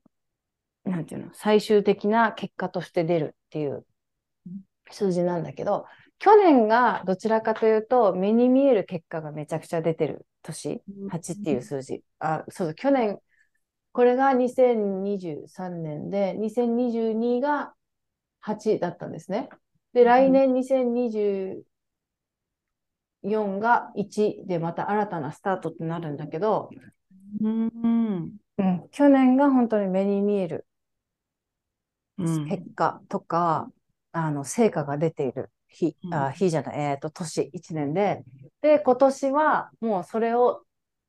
[0.85, 3.85] なんていうの、最終的な結果として出るっていう
[4.91, 5.87] 数字なんだけど、
[6.19, 12.03] 去年がどちらかというと、目に見える結果がめちゃくちゃ出てる年、8っていう数字。
[12.21, 13.19] あ、そうそう、去年、
[13.93, 17.75] これが2023年で、2022が
[18.41, 19.49] 8だったんですね。
[19.93, 21.65] で、来年2024
[23.61, 26.71] が1でまた新たなスタートってなるんだけど、
[27.41, 28.39] うん。
[28.59, 30.67] うん、去年が本当に目に見える
[32.19, 32.49] うん。
[32.49, 33.71] 結果とか、
[34.13, 36.15] あの成果が出ている日、うん。
[36.15, 38.23] あ日じゃない、えっと、年1年で、
[38.65, 40.65] で、今年はもうそれを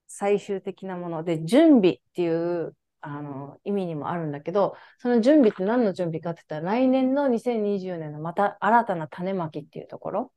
[0.08, 10.34] 最終的なもので、準備っていうあの意味にもあるんだけど、その準備って何の準備かって言ったら、来年の2020年のまた新たな種まきっていうところ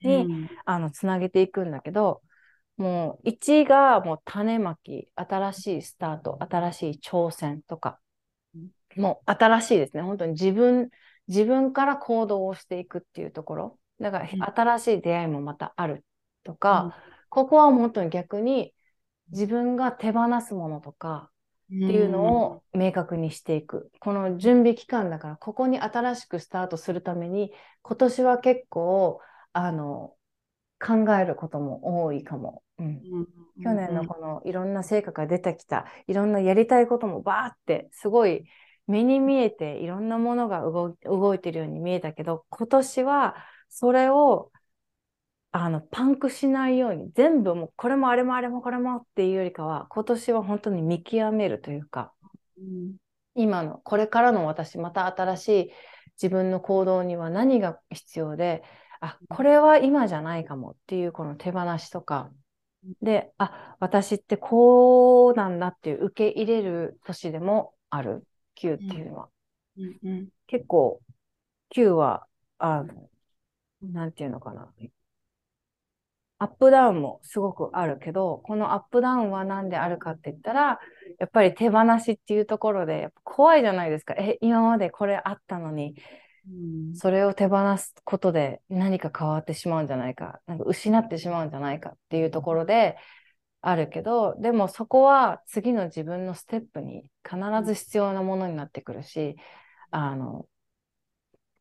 [0.00, 2.22] に、うんあのつなげていくんだけど、
[2.76, 7.98] もう1がもう種まき、新しいスタート、新しい挑戦とか、
[8.96, 10.04] もう新しいですね。
[10.04, 10.90] 本当に自分、
[11.26, 13.78] 自分から行動をしていくっていうところ。
[14.00, 16.04] だからうん新しい出会いもまたある
[16.50, 16.96] とか、
[17.28, 18.74] ここは本当に逆に
[19.30, 21.30] 自分が手放すものとか
[21.66, 23.90] っていうのを明確にしていく。
[24.00, 29.20] この準備期間だから、ここに新しくスタートするために、今年は結構、
[29.52, 30.14] あの、
[30.84, 32.62] 考えることも多いかも。
[32.78, 33.02] うん。
[33.62, 38.44] 去年のこのいろんな成果が出てきた、いろんなやりたいこともバーってすごい
[38.86, 43.36] 目に見えていろんなものが動い動いてるように見えたけど、今年は
[43.68, 44.50] それを
[45.52, 52.12] あのパンクしないように全部もうこれもあれもあれもこれもっていうよりかは今年は本当に見極めるというか
[52.58, 52.96] うん。
[53.34, 55.70] 今のこれからの私また新しい
[56.20, 58.62] 自分の行動には何が必要で
[59.00, 62.30] あこれは今じゃないかもっていうこの手放しとか。
[63.02, 68.24] であ私ってこうなんだっていう受け入れる年でもある。
[68.60, 69.28] 9っていうのは。
[69.76, 69.98] うん。
[70.02, 70.28] うん。
[70.46, 71.00] 結構
[71.70, 72.26] Q は、
[72.58, 73.08] あの、
[73.82, 74.72] なんていうのかな。
[76.40, 80.80] アップダウンもすごくあるけど、このアップダウンは何であるかって言ったら、
[81.18, 84.14] やっぱり手放しっていうところで、怖いじゃないですか。
[84.14, 85.96] え、今までこれあったのに、
[86.48, 86.96] うん。
[86.96, 92.96] それを手放すことで何か変わってしまうんじゃないか、なんか失ってしまうんじゃないかっていうところで
[93.60, 99.36] あるけど、でもそこは次の自分のステップに必ず必要なものになってくるし、
[99.90, 100.46] あの、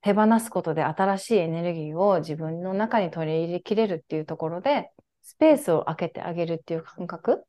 [0.01, 7.43] 手放すことで新しいエネルギーを自分の中に取り入れきれるっていうところで、スペースを空けてあげるっていう感覚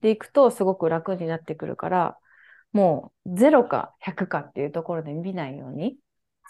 [0.00, 2.18] でいくとすごく楽になってくるから、
[2.72, 5.96] もう0か100かっていうところで見ないように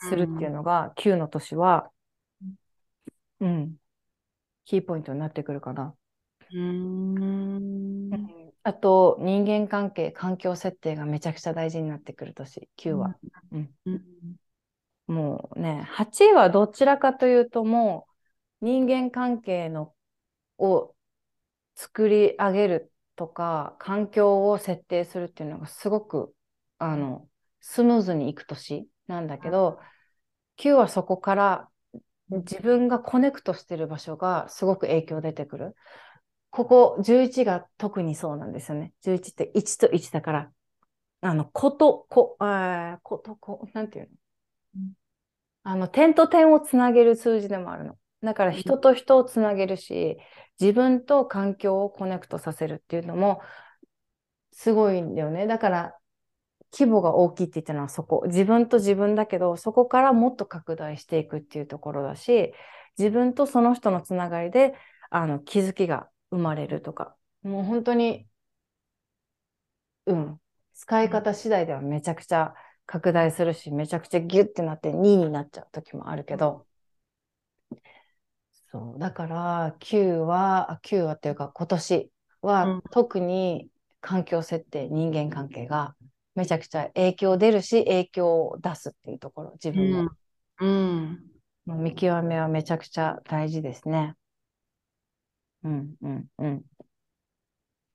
[0.00, 1.90] するっていうのが、9の年は、
[3.40, 3.76] うん、
[4.64, 5.94] キーポイントになってくるかな。
[6.50, 8.10] うーん。
[8.62, 13.16] あと、人間関係、環境設定がめちゃくちゃ大事になってくる年、9は。
[13.52, 13.70] うん。
[13.86, 14.02] うん
[15.06, 18.06] もうね、8はどちらかというとも
[18.62, 19.94] う人間関係の
[20.58, 20.94] を
[21.74, 26.34] 作り上げるとか、環境を設定するっていうのがすごく、
[26.78, 27.28] あの、
[27.60, 29.78] スムーズにいく年なんだけど、
[30.56, 31.70] 9はそこから
[32.30, 35.76] 自分が connect してる場所がすごく影響出てくる。
[36.50, 38.94] ここ11が特にそうなんですよね。
[39.02, 40.52] 11って1と1だから、
[41.20, 44.10] あの、こと、こ、あーこと、こ、なんていうの？
[44.10, 44.25] うん
[45.62, 47.98] あの、点と点をつなげる数字でもあるの。
[48.22, 50.18] だから人と人をつなげるし、
[50.60, 53.42] 自分と環境を connect させるっていうのも
[54.52, 55.46] すごいんだよね。
[55.46, 55.98] だから
[56.72, 58.24] 規模が大きいって言ったのはそこ。
[58.26, 62.52] 自分と自分だけど、そこからもっと拡大していくっていうところだし、
[62.98, 64.74] 自分とその人のつながりで、
[65.10, 67.16] あの、気づきが生まれるとか。
[67.42, 68.28] もう本当に、
[70.06, 70.40] うん。
[70.74, 72.54] 使い方次第ではめちゃくちゃ
[72.86, 76.66] 拡大するし、めちゃくちゃギュッてなって2になっちゃう時もあるけど、
[78.72, 78.98] そう。
[78.98, 82.10] だから、9は、あ9はっていうか今年
[82.62, 83.70] うはん特に
[84.00, 85.94] 環境設定、人間関係が
[86.34, 90.04] めちゃくちゃ影響出るし、影響を出すっていうところ、自分の
[90.58, 91.30] うん
[91.68, 94.16] の見極めはめちゃくちゃ大事ですね。
[95.64, 96.64] うん、うん、うん。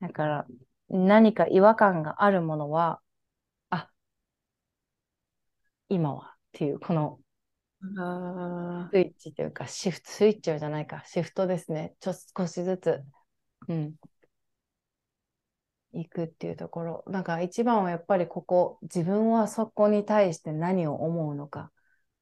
[0.02, 0.48] だから、
[0.90, 3.01] 何か違和感があるものは、あ、
[5.92, 7.20] 今はっていう、この
[8.00, 11.96] あスイッチというか、シフト、スイッチじゃないか、シフトですね。
[12.00, 13.04] ちょっと少しずつ、
[13.68, 13.94] うん、
[15.94, 17.04] 行くっていうところ。
[17.08, 21.72] なんか一番はやっぱりここ、自分はそこに対して何を思うのか、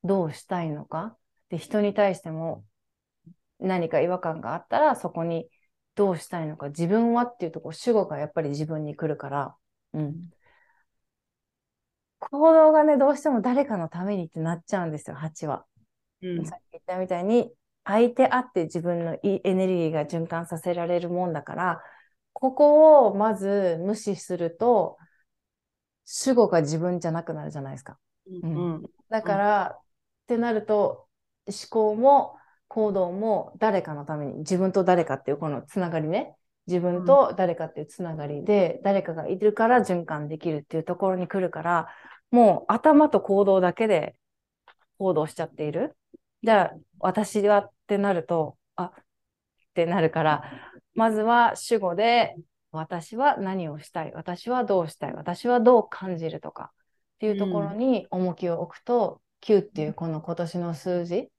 [0.03, 1.15] どうしたいのか。
[1.49, 2.65] で、人に対しても
[3.59, 5.47] 何か違和感があったら、そこに
[5.93, 9.55] どうしたいのか、自分はっていうところ、主語がやっぱり自分に来るから、
[9.93, 10.29] うん。
[12.19, 15.65] 行動がね、どうしても誰かのためにってなっちゃうんですよ、8は。
[16.21, 17.51] うんさっき言ったみたいに、
[17.85, 21.81] 相手あって自分のいエネルギーが循環させられるもんだから、
[22.33, 24.97] ここをまず無視すると、
[26.05, 27.97] 主語が自分じゃなくなるじゃないですか。
[28.27, 29.81] うんだから、っ
[30.27, 31.07] てなると、
[31.47, 32.35] 思考も
[32.67, 36.35] 行動も誰かのために、自分と誰かっていうこのつながりね。
[36.69, 41.87] 自分と誰かっていうつながりで、誰かがいるから循環できるっていうところに来るから、
[42.29, 44.15] もう頭と行動だけで
[44.99, 45.97] 行動しちゃっている。
[46.43, 48.93] じゃあ、私はってなると、あ、っ
[49.73, 50.43] てなるから、
[50.93, 52.35] まずは主語で、
[52.71, 56.71] 私は何をしたい、私はどうしたい、私はどう感じるとか
[57.15, 61.29] っていうところに重きを置くと、9っていうこの今年の数字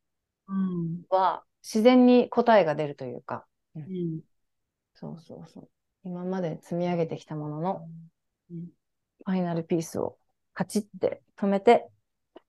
[0.48, 1.02] うん。
[1.08, 4.20] は自然に答えが出るというか、うん
[5.00, 5.68] そうそうそう。
[6.04, 7.88] 今まで積み上げてきたものの
[8.50, 8.68] うん
[9.26, 10.16] ファイナルピースを
[10.54, 11.88] カチッて止めて、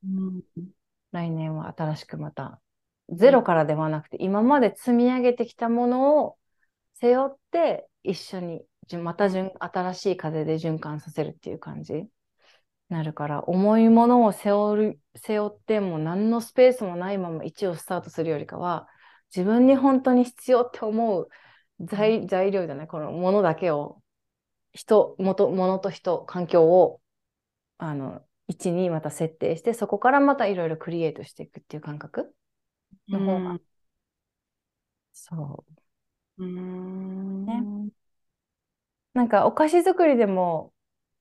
[0.05, 0.41] うん
[1.11, 2.61] 来年は新しくまた、
[3.09, 6.37] ゼロからではなくて、今まで積み上げてきたものを
[6.93, 8.65] 背負って、一緒に
[9.01, 12.07] またじゅん新しい風で循環させるっていう感じに
[12.87, 18.87] なるから、重いものを背負る背負っても何のスペースもないまま1をスタートするよりかは、
[19.35, 21.27] 自分に本当に必要って思う
[21.87, 24.01] 材材料じゃない、このものだけを、
[24.73, 27.01] 人、もと、ものと人、環境を、
[27.79, 32.35] あの、1にまた設定して、そこからまたいろいろクリエイトしていくっていう感覚
[33.11, 33.59] の方が、
[35.13, 35.65] そ
[36.39, 36.43] う。
[36.43, 37.45] うん。
[37.45, 37.91] ね。
[39.13, 40.73] なんかお菓子作りでも、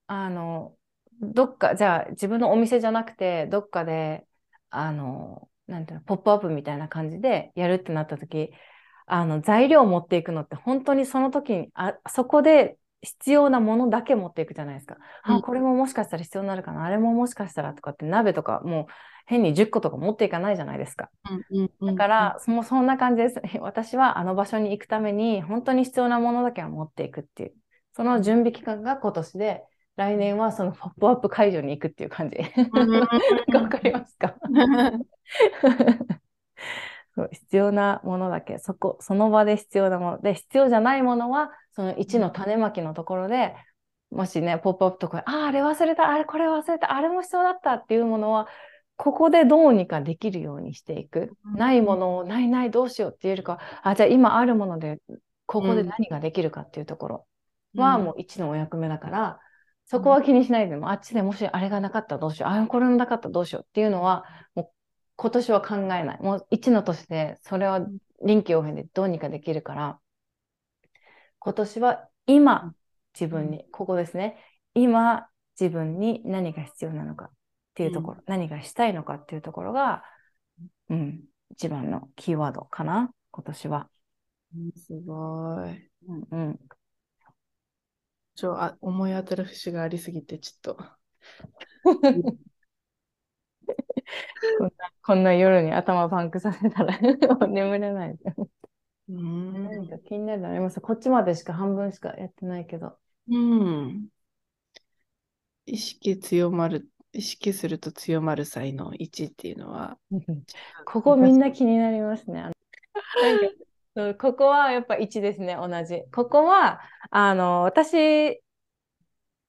[0.09, 0.79] あの、
[1.21, 4.27] どっか、じゃあ自分のお店じゃなくて、どっかで、
[4.71, 8.53] あの、なんていうの、ポップアップみたいな感じでやるってなった時、
[9.13, 14.99] あの、材料を持っていくのって本当にその時に、あ、そこで必要なものだけ持っていくじゃないですか。
[15.27, 18.87] うん、あ、これももしかしたら必要になるかな、あれももしかしたらとかって鍋とかもう
[19.27, 21.11] 変に10個とか持っていかないじゃないですか。
[21.85, 23.41] だから、もうそんな感じです。
[23.61, 27.55] 私はあの場所に行くために本当に必要なものだけは持っていくっていう。
[27.93, 29.65] その準備期間が今年で、
[29.97, 32.39] 来年はそのポップアップ会場に行くっていう感じ。
[33.53, 34.37] わかりますか？
[37.33, 40.21] 必要なものだけ、そこ、その場で必要なもの。
[40.21, 43.55] で、必要じゃないものは、その1の種まきのところで、
[44.11, 48.49] もしね、ポップアップとか、ああ、あれ忘れた、あれこれ忘れた、あれも必要だったっていうものは、
[48.97, 51.33] ここでどうにかできるようにしていく。
[51.55, 53.59] ないものを、ないないどうしようっていうよりか。
[53.83, 54.99] あ、じゃあ今あるもので、
[55.47, 57.27] ここで何ができるかっていうところ。
[57.77, 59.41] は、もう1のお役目だから、
[59.87, 64.71] そこは気にしないでも、あっちでもしあれがなかったらどうしよう、あこれもなかったらどうしようっていうのは、もう
[65.21, 66.23] 今年は考えない。
[66.23, 67.87] もう1の年で、それは
[68.25, 70.01] 臨機応変でどうにかできるから、
[71.39, 72.75] 今年は今、
[73.13, 74.39] 自分に、ここですね。
[74.73, 75.29] 今、
[75.61, 77.31] 自分に何が必要なのかっ
[77.75, 80.05] ていうところ、うん、何がしたいのかっていうところが、
[80.89, 83.91] うん、一番のキーワードかな、今年は。
[84.75, 85.91] すごい。
[86.09, 86.59] うんうん。
[88.37, 90.85] ちょあ思い当たる節がありすぎて、ちょっと。
[94.59, 96.99] こんなこんな夜に頭パンクさせたら
[97.49, 98.19] 眠れない。
[99.09, 99.65] うん。
[99.65, 102.97] 何か気になるのありますこっちまでしか半分しかやってないけど。
[103.29, 104.09] うん。
[105.67, 109.99] 意識強まる、意識すると強まる才能1っていうのは。
[110.85, 112.51] ここみんな気になりますね。
[113.95, 116.03] なんかここはやっぱ1ですね、同じ。
[116.13, 116.81] ここは、
[117.11, 118.43] あの、私、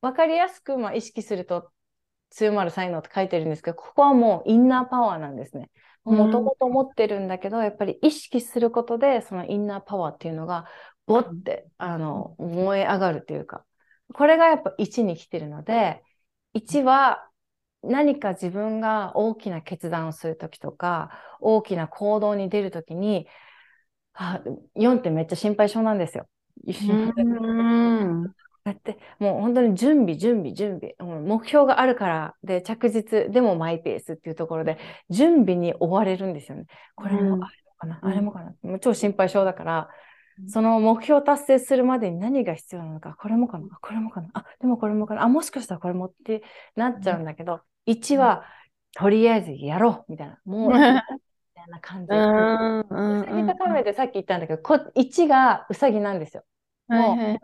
[0.01, 1.72] わかりやすく、まあ、意識すると
[2.32, 5.69] 強まる才能って書いてるんですけど、ここはもうインナーパワーなんですね。
[6.03, 10.65] もともと持ってるんだけど、やっぱり意識することで、そのインナーパワーっていうのが、
[11.05, 13.65] ボって、あの、燃え上がるっていうか、
[14.13, 16.01] これがやっぱ1に来てるので、
[16.53, 17.27] 1は
[17.84, 23.27] 何か自分が大きな決断をするときとか、大きな行動に出るときに、
[24.13, 24.41] あ、
[24.75, 26.27] 4ってめっちゃ心配性なんですよ。
[28.66, 28.72] 一瞬。
[28.72, 30.95] やって、もう本当に準備、準備、準備。
[31.22, 34.78] 目標があるからで、着実、でもマイペースっていうところで、
[35.09, 36.66] 準備に追われるんですよね。
[36.95, 37.41] これもあれも
[37.78, 38.53] かな、うん、あれもかな？
[38.64, 39.89] もう超心配性だから、
[40.47, 46.41] その目標達成するまでに何が必要なのか、これもかな、これもかな、あ、でもこれもかな、あ、もしかしたらこれもって
[46.76, 48.43] なっちゃうんだけど、1は、
[48.93, 50.39] とりあえずやろうみたいな。
[50.45, 50.93] もう、みたい
[51.70, 52.12] な感じ。
[52.14, 52.16] う
[53.26, 56.43] さぎと亀でさっき言ったんだけど、こ1がうさぎなんですよ。
[56.88, 57.38] も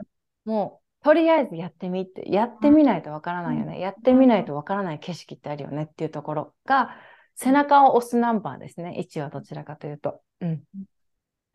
[0.45, 3.79] う、もうとりあえずやってみって、やってみないとわからないよね。
[3.79, 6.95] やってみないとわからない景色ってあるよねっていうところが、
[7.35, 8.97] 背中を押すナンバーですね。
[8.99, 10.21] 1はどちらかというと。
[10.41, 10.63] うん。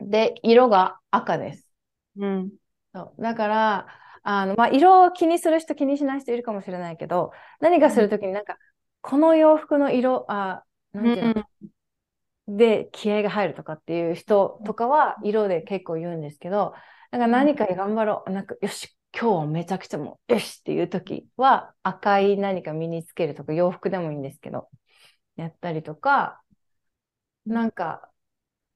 [0.01, 1.68] で、色が赤です。
[2.16, 2.53] うん。
[2.95, 3.86] そうだから、
[4.22, 8.59] あの、まあ、色を気にする人、気にしない人いるかもしれないけど、何かするときになんか、
[9.01, 11.45] この洋服の色、あ、なんていうの、
[12.47, 16.74] うん、で、気合が入るとかっていう人とかは、色で結構言うんですけど、
[17.11, 18.30] なんか何か頑張ろう。
[18.30, 24.71] なんか、よし、今日はめちゃくちゃもう、よしっていう時は、赤い何か身につけるとか、洋服でもいいんですけど、
[25.37, 26.43] やったりとか、
[27.47, 28.11] なんか、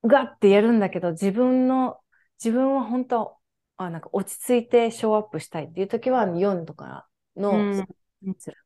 [0.04, 2.00] ガッてやるんだけど、自分の、
[2.44, 3.38] 自分は本当、
[3.78, 7.86] あなんか落ち着いてショーアップしたいっていう時は4とかの、うん、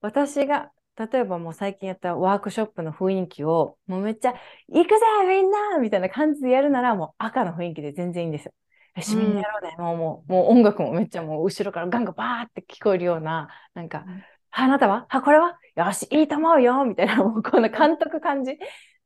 [0.01, 4.35] 私が例えばもう最近やったワークショップの雰囲気をもうめっちゃ
[4.69, 4.97] 行くぜ
[5.29, 8.53] みんなみたいな感じでやるならもう赤の雰囲気で全然いいんですよ。
[8.97, 9.35] よし、みん。
[9.35, 9.75] なやろうね。
[9.79, 15.07] もう、もう、もう音楽もめっちゃもう後ろからガンガンバーって聞こえるような、なんか、うん、あなたは？
[15.09, 15.59] あ、これは？
[15.77, 18.59] よし、いいと思うよみたいな、もう こんな監督感じ。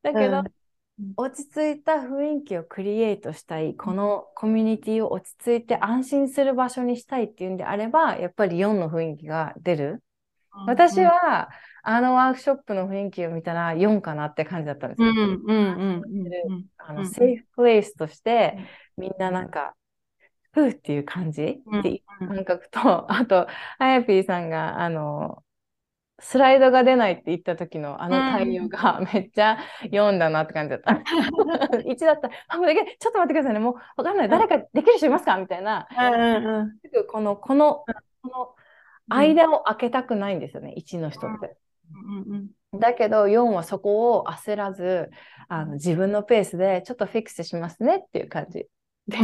[0.03, 10.03] だけど、うん、落ち着いた雰囲気をクリエイトしたい、このコミュニティを落ち着いて安心する場所にしたいっていうんであれば、やっぱり4の雰囲気が出る。
[10.55, 11.51] うん、私は、
[11.87, 15.09] あのワークショップの雰囲気を見たら4かなって感じだったんですよ。
[16.79, 18.57] あのセーフプレイスとして、
[18.97, 19.75] みんななんか、
[20.53, 25.43] ふうっていう感じ、っていう感覚と、あと、あやぴーさんが、あの、
[26.21, 30.93] スライドが出ないって言った時のあの対応がめっちゃ読んだなって感じだった。
[31.85, 33.59] 1だったら、あ、もうできちょっと待ってくださいね。
[33.59, 34.29] もうわかんない。
[34.29, 35.89] 誰かできる人いますかみたいな。
[37.11, 37.85] この、この、
[38.23, 38.55] この
[39.09, 40.73] 間を開けたくないんですよね。
[40.77, 41.57] 1の人って。
[42.79, 45.11] だけど4はそこを焦らず
[45.49, 48.67] あの自分のペースでちょっとフィックスしますねっていう感じ。
[49.09, 49.19] で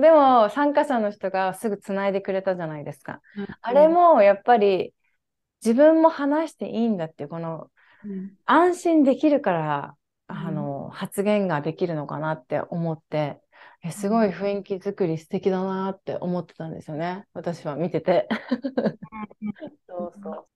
[0.00, 3.20] でも参加者の人がすぐつないでくれたじゃないですか。
[3.36, 4.94] うん、あれもやっぱり
[5.64, 7.70] 自分も話していいんだっていうこの、
[8.04, 9.96] うん、安心できるから
[10.28, 13.40] あの発言ができるのかなって思って
[13.82, 17.26] えすごい雰囲気作り素敵だなって思ってたんですよね。
[17.32, 18.28] 私は見てて。
[19.88, 20.46] そうそう。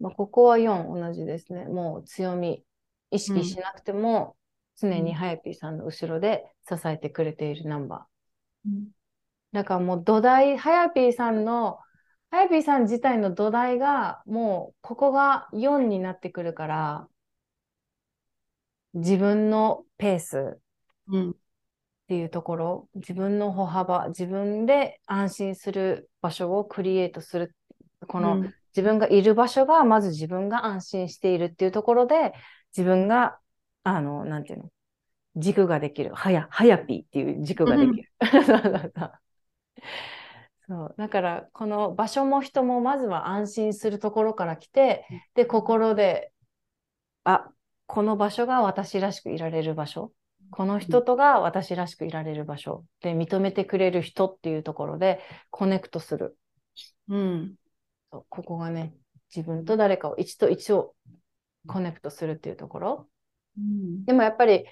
[0.00, 1.64] まあ、ここは4同じですね。
[1.64, 2.64] もう強み。
[3.10, 4.36] 意識しなくても、
[4.76, 8.70] 常にハヤピーさんの後ろで支えてくれているナンバー。
[8.70, 8.88] うん
[9.54, 11.78] だからもう土台、ハヤピーさんの、
[12.32, 17.08] ハヤピーさん自体の土台が、もうここが4になってくるから、
[18.94, 20.58] 自分のペース
[21.06, 21.34] うんっ
[22.08, 27.54] ていうところ、自分の歩幅、自分で安心する場所をクリエイトする。
[28.08, 32.34] この、うん自分がいる場所が、まず自分が安心しているっていうところで、
[32.76, 33.38] 自分が、
[33.84, 34.70] あの、なんていうの、
[35.36, 36.14] 軸ができる。
[36.14, 38.10] はや、はやぴーっていう軸ができる。
[40.66, 40.94] そう。
[40.96, 46.32] だから、この場所も人もまずは安心するところから来て、で、心で、
[47.24, 47.50] あ、
[47.86, 50.12] この場所が私らしくいられる場所。
[50.50, 52.84] この人とが私らしくいられる場所。
[53.00, 55.20] で、認めてくれる人っていうところで
[55.50, 56.38] コネクトする。
[57.08, 57.54] うん
[58.10, 58.94] そうここがね、
[59.34, 60.94] 自分と誰かを一と一を
[61.66, 63.08] コネクトするっていうところ。
[63.58, 64.66] うんでもやっぱり、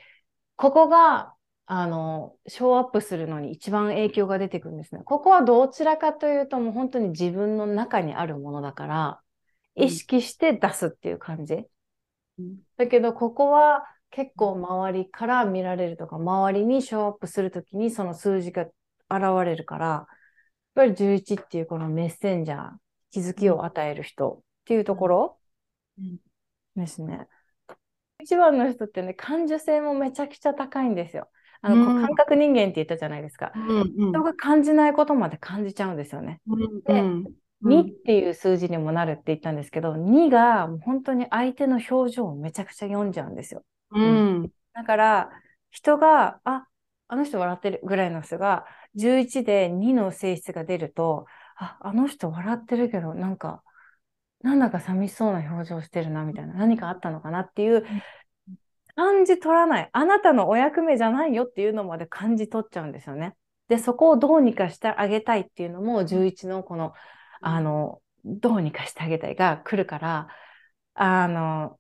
[0.57, 1.35] ここが、
[1.67, 5.03] あの、ショーアップするのに一番影響が出てくるんですね。
[5.05, 9.23] ここはどちらかというと、もう本当に自分の中にあるものだから、うん
[9.75, 11.55] 意識して出すっていう感じ。
[12.39, 18.73] うんだけど、ここは結構周りから見られるとか、周りにショーアップするときにその数字が現
[19.47, 20.07] れるから、やっ
[20.75, 22.71] ぱり11っていうこのメッセンジャー、
[23.11, 25.39] 気づきを与える人っていうところ
[25.99, 26.19] うん
[26.77, 27.29] ですね。
[28.23, 31.29] 一番の人ってね、感受性もめちゃくちゃ高いんですよ。
[31.61, 33.53] あの、こううん感覚人間って言ったじゃないですか。
[33.55, 36.41] うん人が感じないことまで感じちゃうんですよね。
[36.87, 37.25] でうん
[37.63, 43.63] 2っていう数字にもなるって言ったんですけど、2が本当に相手の表情をめちゃくちゃ読んじゃうんですよ。
[43.93, 45.31] うんだから、
[45.71, 46.67] 人が、あ、
[47.09, 48.65] あの人笑ってるぐらいの人が、
[48.95, 53.63] 11で2の性質が出ると、あ、あの人笑ってるけど、なんか、
[54.43, 56.55] なんだか寂しそうな表情してるな、みたいな。
[56.55, 57.85] 何かあったのかなっていう、
[58.95, 59.91] 感じ取らない。
[59.93, 63.35] あなたのお役目じゃないよっていうのまで感じ取っちゃうんですよね。
[63.69, 66.93] で、そこをどうにかしてあげたいっていうのも、11のこの、
[67.41, 70.29] あの、どうにかしてあげたいが来るから、
[70.95, 71.79] あの、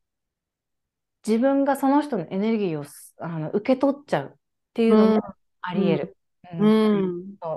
[1.26, 4.36] 自分がその人のエネルギーをすあの受け取っちゃうっ
[4.74, 5.22] ていうのも
[5.60, 6.16] あり得る。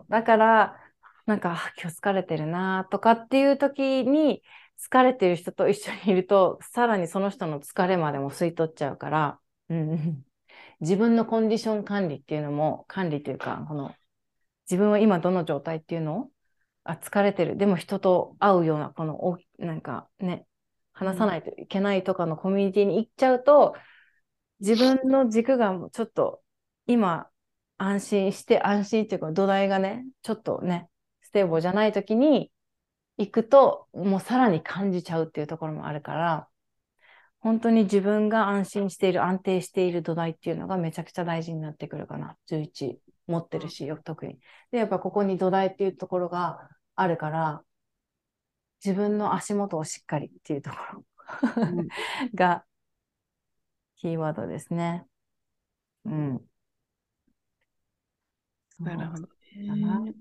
[0.09, 0.77] だから、
[1.25, 4.43] なんか、あ今日疲れてるなとかっていう時に、
[4.79, 10.25] 疲れてる人と一緒にいると、さらにその人の疲れまでも吸い取っちゃうから、うん、
[10.79, 13.93] 自分のコンディション管理っていうのも、管理というか、この、
[14.69, 16.31] 自分は今どの状態っていうのを、
[16.83, 17.57] あ、疲れてる。
[17.57, 20.45] でも人と会うような、この、おなんかね、
[20.93, 23.75] 話さないといけないとかのコミュニティに行っちゃうと、
[24.59, 26.41] 自分の軸がちょっと
[26.87, 27.27] 今
[27.77, 30.87] 安心して安心っていうか土台がねちょっとね
[31.21, 32.51] stable じゃない時に
[33.17, 36.47] 行くともうさらに感じちゃうっていうところもあるから
[37.39, 44.39] 本当に自分が安心している安定している土台っていうのがめちゃくちゃ大事になってくるかな11持ってるしよ特に
[44.71, 47.63] でやっぱここに土台っていうところがあるから
[48.83, 51.05] 自分の足元をしっかりっていうところ
[51.61, 51.87] うん
[52.35, 52.65] が
[53.97, 55.05] キーワードですね。
[56.05, 56.49] うん。
[58.79, 59.27] なるほど。
[59.27, 59.33] そ
[60.11, 60.15] う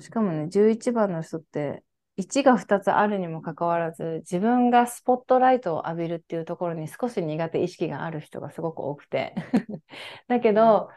[0.00, 1.84] しかもね、11番の人って、
[2.16, 9.34] 1が2つあるにもかかわらず、自分がスポットライトを浴びるっていうところに少し苦手意識がある人がすごく多くて。
[10.28, 10.90] だけど、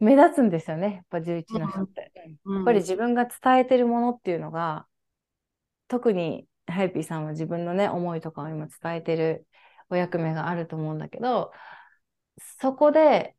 [0.00, 2.12] 目立つんですよね、やっぱ11の人って。
[2.14, 4.86] ややっぱり自分が伝えてるものっていうのが、
[5.88, 9.46] 特にハイピーさんは自分のね、思いとかを今伝えてる
[9.90, 11.52] お役目があると思うんだけど、
[12.60, 13.36] そこで、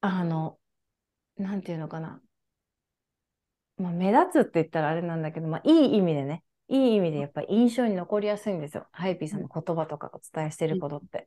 [0.00, 0.58] あの、
[1.36, 2.22] なんていうのかな。
[3.78, 8.86] まあ、目立つって言ったらあれなんだけど、まあ、いい意味でね、いい意味でやっぱり印象に残りやすいんですよ。
[8.92, 11.26] ハイピーさんの言葉とかお伝えしてることって。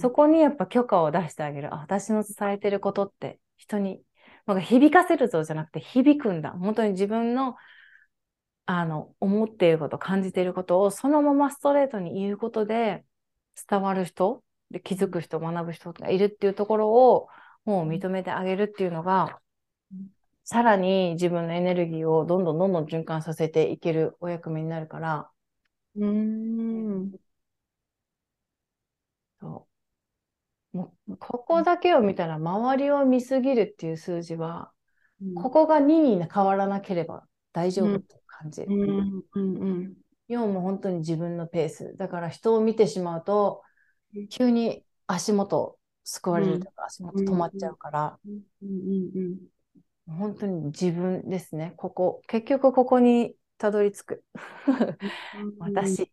[0.00, 1.74] そこにやっぱ許可を出してあげる。
[1.74, 4.00] あ、私の伝えてることって人に、
[4.46, 6.50] なんか響かせるぞじゃなくて響くんだ。
[6.52, 7.56] 本当に自分の、
[8.66, 13.04] あの、思っていること、感じていることをそのままストレートに言うことで
[13.68, 17.28] 伝わる人、で気づく人、学ぶ人がいるっていうところを
[17.64, 19.40] もう認めてあげるっていうのが、
[20.46, 25.30] さらに自分のエネルギーをどんどんどんどん循環させていけるお役目になるから、
[25.96, 27.18] うーん。
[29.40, 29.66] そ
[30.74, 30.76] う。
[30.78, 34.72] もう、ここだけを見たら、周りを見すぎるっていう数字は、
[35.34, 38.62] ここが2に変わらなければ大丈夫って感じ。
[38.62, 39.22] うん。
[39.34, 39.56] うん。
[39.58, 39.96] うん。
[40.28, 41.96] 4も本当に自分のペース。
[41.96, 43.62] だから人を見てしまうと
[44.14, 48.42] うん、急に足元救われるとか、足元止まっちゃうから、うん。
[48.62, 49.10] うん。
[49.14, 49.38] うん
[50.06, 51.74] 本当に自分ですね。
[51.76, 54.24] ここ、結局ここにたどり着く。
[54.66, 55.54] うん。
[55.58, 56.10] 私、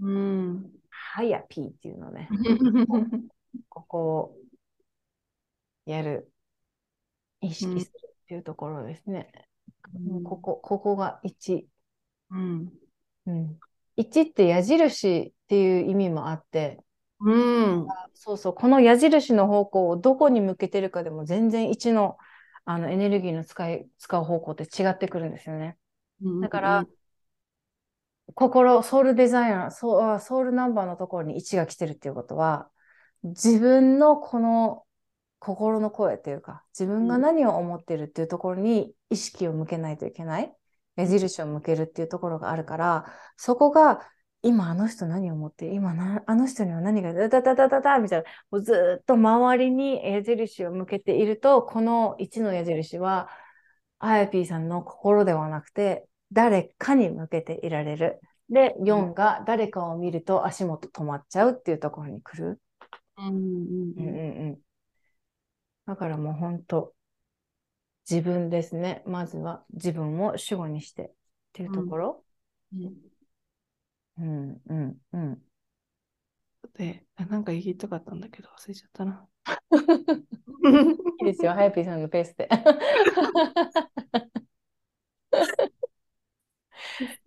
[0.00, 0.70] うん。
[0.90, 2.28] はやピーっていうのね。
[3.68, 4.36] ここを
[5.86, 6.30] やる、
[7.40, 9.30] 意識するっていうところですね。
[10.04, 11.68] もうここ、ここが1。
[12.30, 12.72] うん。
[13.26, 13.58] うん。
[13.96, 16.80] 1って矢印っていう意味もあって、
[17.20, 17.86] うん。
[18.14, 22.16] そうそう、この矢印の方向をどこに向けてるかでも全然1の、
[22.64, 25.76] あのエネルギーの使い、使う方向って違ってくるんですよね。
[26.40, 26.86] だから、
[28.34, 32.70] 心、ソウルデザイナー、ソソウルナンバーのところに1が来てるっていうことは、
[33.22, 34.84] 自分のこの
[35.38, 40.54] 心の声っていうか、自分が何を思ってるっていうところに意識を向けないといけない。
[40.96, 43.06] 矢印を向けるっていうところがあるから、
[43.36, 44.06] そこが
[44.42, 53.28] 今あの人何を思ってる今なあの人には何がダダダダダダみたいな、もうずーっと周りに矢印を向けていると、この1の矢印は、
[54.00, 58.20] あやぴーさんの心ではなくて、誰かに向けていられる。
[58.50, 62.60] で、4が誰かを見ると足元止まっちゃうっていうところに来る。
[63.18, 64.58] うんうんうんうんうん。
[65.86, 66.92] だからもう本当、
[68.10, 69.04] 自分ですね。
[69.06, 71.12] まずは自分を主語にしてっ
[71.52, 72.24] ていうところ。
[72.72, 72.84] うん。
[72.84, 73.11] うん
[74.18, 74.62] うん
[75.12, 75.42] うん。
[76.74, 79.26] で、あなんか言いたかったんだけど忘れちゃったな。
[81.20, 82.48] いいですよ、ハヤピーさんのペースで。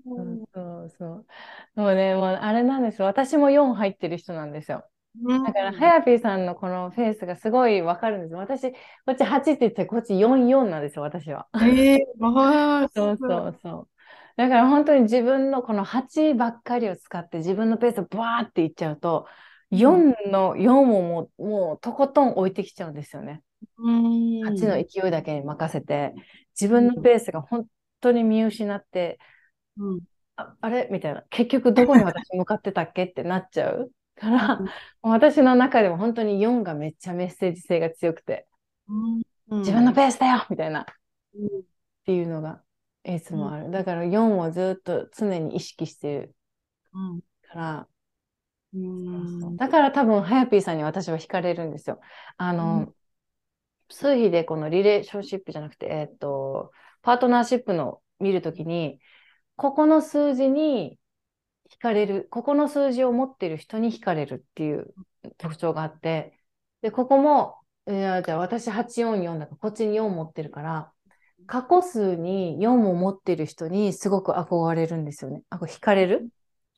[0.05, 1.05] うんそうそ
[1.75, 1.81] う。
[1.81, 3.07] もうね、もうあれなんですよ。
[3.07, 4.85] 私も4入ってる人なんですよ。
[5.45, 8.39] だから、ハヤピーさんのこのフェースがすごいわかるんですよ。
[8.39, 8.77] 私、こ
[9.13, 11.47] っち8って言って、こっち44なんですよ、私は。
[11.63, 13.89] ええああ、そうそうそう。
[14.37, 19.27] だから本当に自分のこの8ばっかりを使って自分のペースをバーっていっちゃうと、
[19.71, 23.41] 4の4をもう、もうとことん置いてきちゃうんですよね。
[23.77, 24.43] うん。
[24.43, 26.13] 8の勢いだけに任せて、
[26.59, 27.65] 自分のペースが本
[28.01, 29.19] 当に見失って、
[29.77, 30.01] うん。
[30.35, 30.89] あ、あれ？
[30.91, 31.23] みたいな。
[31.29, 33.05] 結局どこに私向かってたっけ？
[33.05, 34.59] ってなっちゃうから、
[35.01, 38.47] 私の中でも本当に4がめっちゃメッセージ性が強くて、
[39.49, 39.59] うん。
[39.59, 40.85] 自分のペースだよみたいなっ
[41.35, 41.63] うん
[42.05, 42.61] ていうのが
[43.05, 43.71] いつもある。
[43.71, 46.35] だから4をずっと常に意識してる
[46.93, 47.21] うん。
[47.43, 47.87] から、
[48.73, 49.57] うん。
[49.57, 51.99] だから多分、ハヤピーさんに私は惹かれるんですよ。
[52.37, 52.95] あの、うん
[53.89, 58.99] 数比でこのリレーションシップじゃなくて、えっと、パートナーシップの見るときに、
[59.57, 60.99] ここの数字に
[61.71, 64.95] 惹かれる、ここの数字を持っている人に惹かれるっていう
[65.39, 66.39] 特徴があって、
[66.81, 70.93] で、ここも、いやじゃあ私844だから、こっちに4持ってるから、
[71.47, 75.43] 過去数に4を持っている人にすごく憧れるんですよね。
[75.49, 76.29] あ、惹かれる？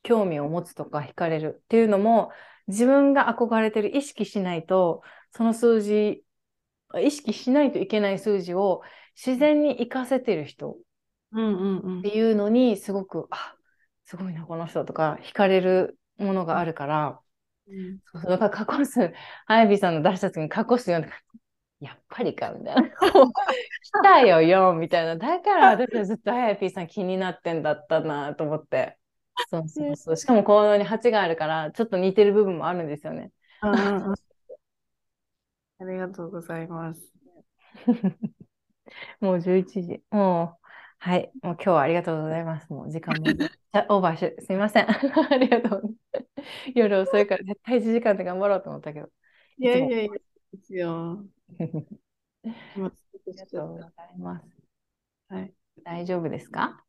[0.02, 2.30] 興味を持つとか惹かれるっていうのも、
[2.66, 5.02] 自分が憧れてる意識しないと、
[5.32, 6.24] その数字、
[7.02, 8.82] 意識しないといけない数字を
[9.14, 10.76] 自然に活かせてる人っ
[12.02, 13.56] ていうのにすごく、あ、
[14.04, 17.20] すごいな、この人とか惹かれるものがあるから、
[17.68, 17.98] うん。
[18.12, 19.12] そうだから過去数、
[19.46, 21.14] アイビーさんの出した時に過去数読んで、
[21.80, 22.82] やっぱりか、みたいな。
[22.90, 22.92] 来
[24.02, 25.16] たよ、4みたいな。
[25.16, 28.98] だから 私はずっとアイビーさん気になってんだったなと思って。
[29.50, 30.16] そうそうそう。
[30.16, 33.30] しかもこのに8があるから、ちょっと似てる部分もあるんですよね。
[33.62, 34.14] うんうんうん
[35.80, 37.00] ありがとうございます。
[39.20, 40.02] もう11時。
[40.10, 40.66] もう、
[40.98, 41.30] はい。
[41.40, 42.72] もう今日はありがとうございます。
[42.72, 43.24] もう時間も。
[43.88, 44.90] オーバーし、すいません。
[44.90, 45.96] ありがとう。
[46.74, 49.08] 夜遅いから絶対1時間で頑張ろうと思ったけど。
[49.58, 50.12] いやいやいや、
[50.52, 51.24] ですよ。
[51.60, 51.64] あ
[52.74, 52.90] 今
[53.26, 54.46] りがとうございます。
[55.28, 55.52] はい。
[55.84, 56.84] 大丈夫ですか？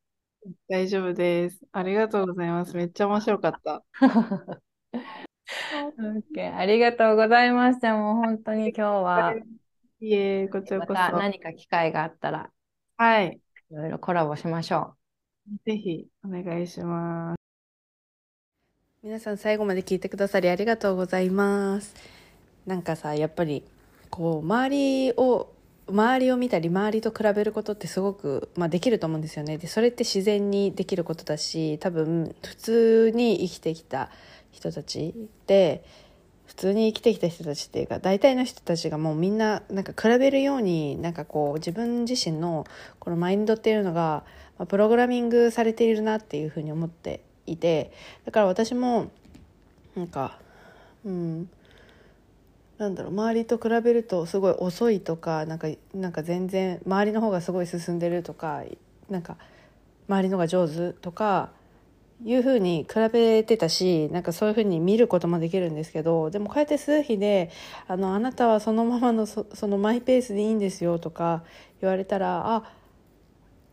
[0.68, 1.60] 大丈夫です。
[1.72, 2.74] ありがとうございます。
[2.76, 3.84] めっちゃ面白かった。
[5.98, 7.94] OK ありがとうございました。
[7.94, 9.34] もう本当に今日は、
[10.00, 10.94] いえ、こちらまこそ。
[10.94, 12.50] た何か機会があったら、
[12.96, 13.40] はい。
[13.70, 14.96] いろいろコラボしましょ
[15.66, 17.40] ぜひお願いします。
[19.02, 21.94] 皆さん最後まで聞いてくださりありがとうございます。
[22.66, 23.64] なんかさ、やっぱり
[24.20, 25.48] こう周りを
[25.88, 29.56] 周りを見たり周りと比べることってすごく、まあ、できると思うんですよね。
[29.56, 34.10] でそれって自然にできることだし多分普通に生きてきた
[34.52, 35.14] 人たち
[35.46, 35.82] で
[36.44, 42.66] 普通に生きてきた人たちっていうか大体の人たちがもうみんななんか比べるようになんかこう自分自身の
[42.98, 44.24] このマインドっていうのが、
[44.58, 47.90] ま、プログラミングされているなっていうふうに思っていて
[48.26, 49.10] だから私も
[49.96, 50.38] なんか
[51.06, 51.48] うん
[52.80, 58.62] なんだろう周りと比べるとすごい遅いとかなんかなんか全然周りの方がすごい進んでるとか
[59.10, 59.36] なんか
[60.08, 61.50] 周りの方が上手とか
[62.24, 67.50] いうふうに比べてたしなんかそういうふうに見ることもできるんですけどでもこうやって数比で
[67.86, 71.44] あの「あなたはそのままのそのマイペースでいいんですよ」とか
[71.82, 72.72] 言われたらあ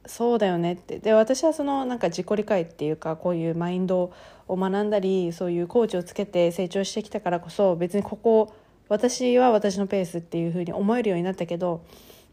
[0.05, 0.99] そうだよねって。
[0.99, 4.11] で私はそのなんか自己理解っていうかこういうマインド
[4.49, 8.53] を学んだりそういうコーチをつけて成長してきたからこそ別にここを
[8.89, 11.83] 私は私のペースっていうふうに思えるようになったけど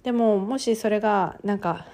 [0.03, 1.87] でももしそれがなんか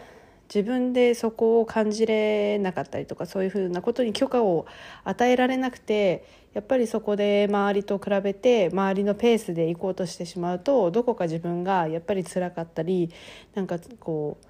[0.52, 4.66] 自分でそこを感じれなかったりとかそういうふうなことに許可を
[5.04, 13.11] 与えられなくてやっぱりそこで周りと比べて周りのペースで行こうとしてしまうとどこか自分がやっぱり辛かったり
[13.54, 14.46] なんかこう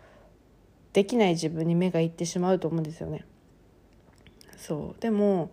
[0.95, 3.25] できない自分に目がいってしまうと思うんですよね。
[4.57, 5.51] そうでも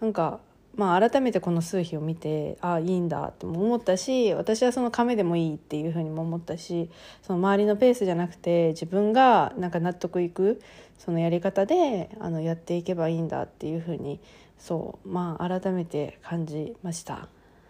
[0.00, 0.40] なんか
[0.76, 6.90] まあ、改めてこの数比を見てああいいんだっても思ったし私はその亀でもいいっていうふうにも思ったし
[7.22, 10.60] その周りのペースじゃなくて自分がなんか納得いく
[10.98, 14.20] そのやり方であのやっていけばいいんだっていうふうに
[14.58, 17.28] そうまあ改めて感じました。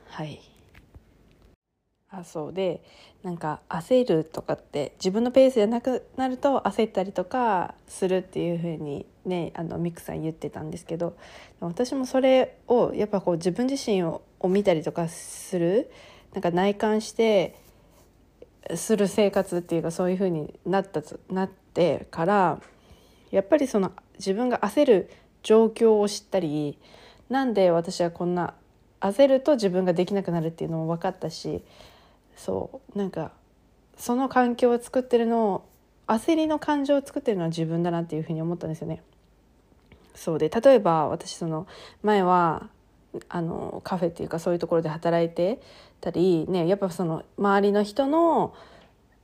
[0.08, 0.40] はい
[2.10, 2.82] あそうで
[3.22, 11.16] なんか焦るとかって自分のペースじゃなくなると焦ったりとかするっていう風にねあのミクさん言ってたんですけど
[11.60, 15.90] 私もそれをやっぱこう自分自身を見たりとかする
[16.32, 17.56] なんか内観して
[18.74, 22.60] する生活っていうかそういう風になったなってから
[23.30, 25.10] やっぱりその自分が焦る
[25.42, 26.78] 状況を知ったり
[27.28, 28.54] なんで私はこんな
[29.00, 31.62] 焦ると自分ができなくなるっていうのも分かったし
[32.36, 33.32] そうなんか
[33.96, 35.68] その環境を作ってるのを
[36.06, 39.02] 焦りの感情を作ってるのは自分だなっていうふうに思ったんですよね。
[40.14, 41.66] そうで例えば私その
[42.02, 42.68] 前は
[43.28, 45.60] あのカフェっていうかそういうところで働いて
[46.00, 48.54] たり、ね、やっぱその周りの人の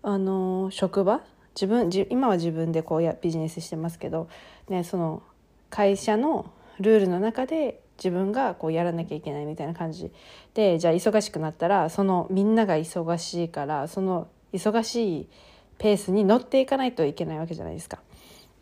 [0.02, 1.20] あの職場
[1.54, 4.28] 自分今は自分でこうやビジネスしてますけど、
[4.68, 5.22] ね、その
[5.68, 10.10] 会社のルールの中で自分がこうやらなきゃいけないみたいな感じ
[10.54, 15.28] でじゃあ忙しくなったらそのみんなが忙しいからその忙しい
[15.76, 17.98] ペースに乗っていかないといけないわけじゃないですか。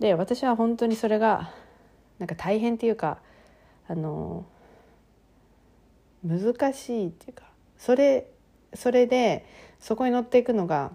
[0.01, 1.53] で私は本当にそれが
[2.19, 3.19] なんか大変っていうか
[3.89, 4.45] あの
[6.25, 7.45] 難しいっていうか
[7.77, 8.27] それ
[8.75, 9.47] それで
[9.79, 10.91] そこに乗っていくのが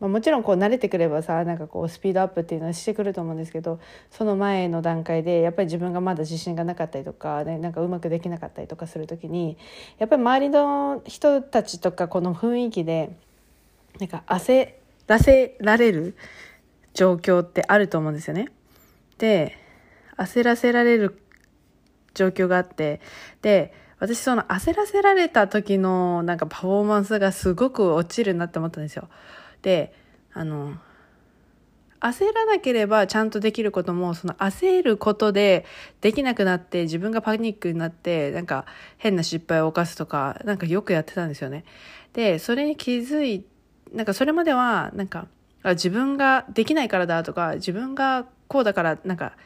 [0.00, 3.78] まあ、もちろんこう慣れてくればさなんかこうスピードアップっていうのはしてくると思うんですけど
[4.10, 9.58] その前の段階でやっぱり自分がまだ自信がなかったりとか、ね、なんかうまくできなかったりとかする時に
[9.98, 13.14] やっぱり周りの人たちとかこの雰囲気で
[13.98, 14.72] なんか焦
[15.06, 16.16] らせられる
[16.94, 18.48] 状況ってあると思うんですよね。
[19.20, 19.58] で
[20.16, 21.22] 焦らせられる
[22.14, 23.00] 状況があって
[23.42, 29.08] で私その焦らせられた時のなんかパフォーマンスがすごく落ちるなって思ったんですよ。
[29.60, 29.92] で
[30.32, 30.74] あの
[32.00, 35.66] 焦らなければちゃんとできることもその焦ることで
[36.00, 38.64] できなくなって自分がパニックになってなんか
[38.96, 41.66] 変な失敗を犯すとかなんかよくやってたんですよね。
[42.14, 43.44] でそれに気づい
[43.92, 45.26] なんかそれまではなんか
[45.62, 49.36] 自分ができないからだとか自分がこうだからなんか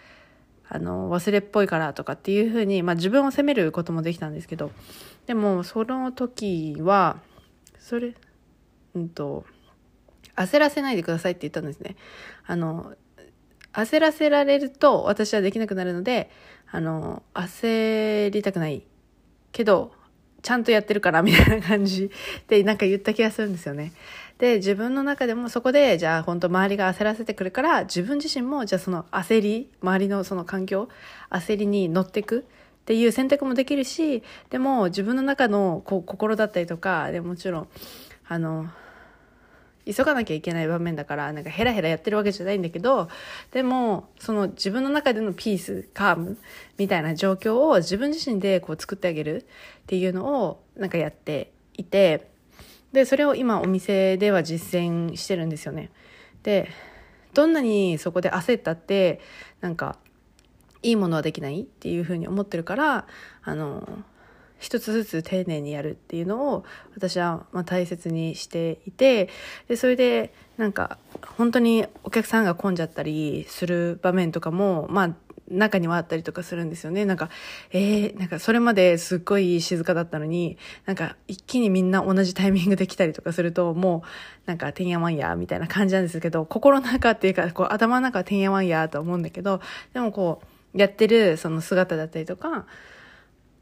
[0.67, 4.71] あの忘れっぽいからとかっていうふうに、まあ、自分を責めることもできたんですけど
[5.27, 7.19] でもその時は
[7.79, 8.15] それ
[8.95, 9.45] うんと
[10.37, 11.97] 焦らせないでくださいって言ったんですね。
[12.47, 12.95] あの、
[13.73, 16.31] 焦らせられると私はできなくなるので、
[16.71, 18.83] あの、焦りたくない
[19.53, 19.93] けど、
[20.43, 22.11] ちゃんとやってるからみたいな感じ
[22.49, 23.93] でなんか言った気がするんですよね。
[24.45, 30.91] で、自分の中でもそこで、じゃあ本当周りが焦らせてくるから、自分自身もじゃあその焦り、周りのその環境、
[31.31, 37.69] 焦りに乗っていくっていう選択もできるし、でも自分の中のこう心だったりとか、でもちろん、
[38.29, 38.69] あの、
[39.87, 43.11] 急がなきゃいけない場面だからなんかヘラヘラやってるわけじゃないんだけど
[43.53, 46.39] でもその自分の中でのピースカーム
[46.79, 52.33] みたいな状況を自分自身でこう作ってあげるっていうのをなんかやっていて
[52.95, 55.91] でそれを今お店では実践してるんですよね。
[56.45, 56.69] で
[57.35, 59.21] どんなにそこで焦ったって
[59.61, 59.99] なんか
[60.85, 63.07] いいものはできないっていうふうに思ってるから
[63.43, 63.87] あの
[64.61, 66.65] 一つずつ丁寧にやるっていうのを
[66.95, 69.29] 私はま大切にしていて
[69.67, 70.97] でそれでなんか
[71.37, 75.15] 本当にお客さんが混んじゃったりする場面とかもまあ
[75.49, 77.05] 中にはあったりとかするんですよね。
[77.05, 77.29] なんか、
[77.71, 84.03] えー、なんかそれまですっごい静かだったのに、なんか一気にみんな同じタイミングで来たりとかすると、も
[84.47, 89.61] うなんかてんやわんやみたいな感じなんですけど、心の中っていうか、こう頭の中はてんやわんやと思うんだけど、
[89.93, 90.43] でもこ
[90.75, 92.67] う、やってるその姿だったりとか、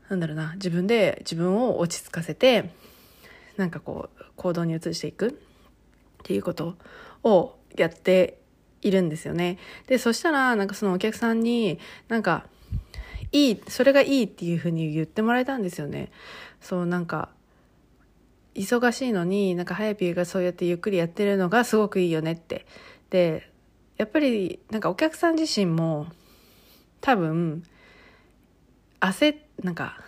[0.08, 2.70] なんだろうな、自分で自分を落ち着かせて、
[3.56, 5.32] なんかこう、行動に移していくっ
[6.22, 6.76] ていうこと
[7.22, 8.38] をやって
[8.82, 9.58] いるんですよね。
[9.86, 11.78] で、そしたら、なんかそのお客さんに、
[12.08, 12.46] なんか、
[13.30, 16.10] いい、それがいいっていうふうに言ってもらえたんですよね。
[16.60, 17.30] そう、なんか、
[18.54, 22.66] 忙しいのに、なんか、はやぴーがそうやってゆっくりやってるのがすごくいいよねって。
[23.08, 23.50] で、
[23.96, 26.06] やっぱり、なんかお客さん自身も、
[27.00, 27.62] 多分、
[29.00, 29.98] 焦、なんか、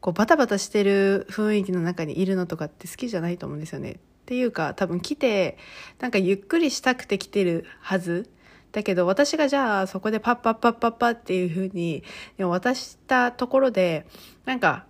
[0.00, 3.98] こうバタバタしてる雰囲気の中にいるのとかって好きじゃないと思うんですよね。
[4.28, 5.56] っていうか多分来て
[6.00, 8.28] なんかゆっくりしたくて来てるはず。
[8.72, 12.02] だけど私がじゃあそこでパッパッパッパッパっていう風に
[12.36, 14.06] 渡したところで
[14.44, 14.84] なんか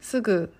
[0.00, 0.52] すぐ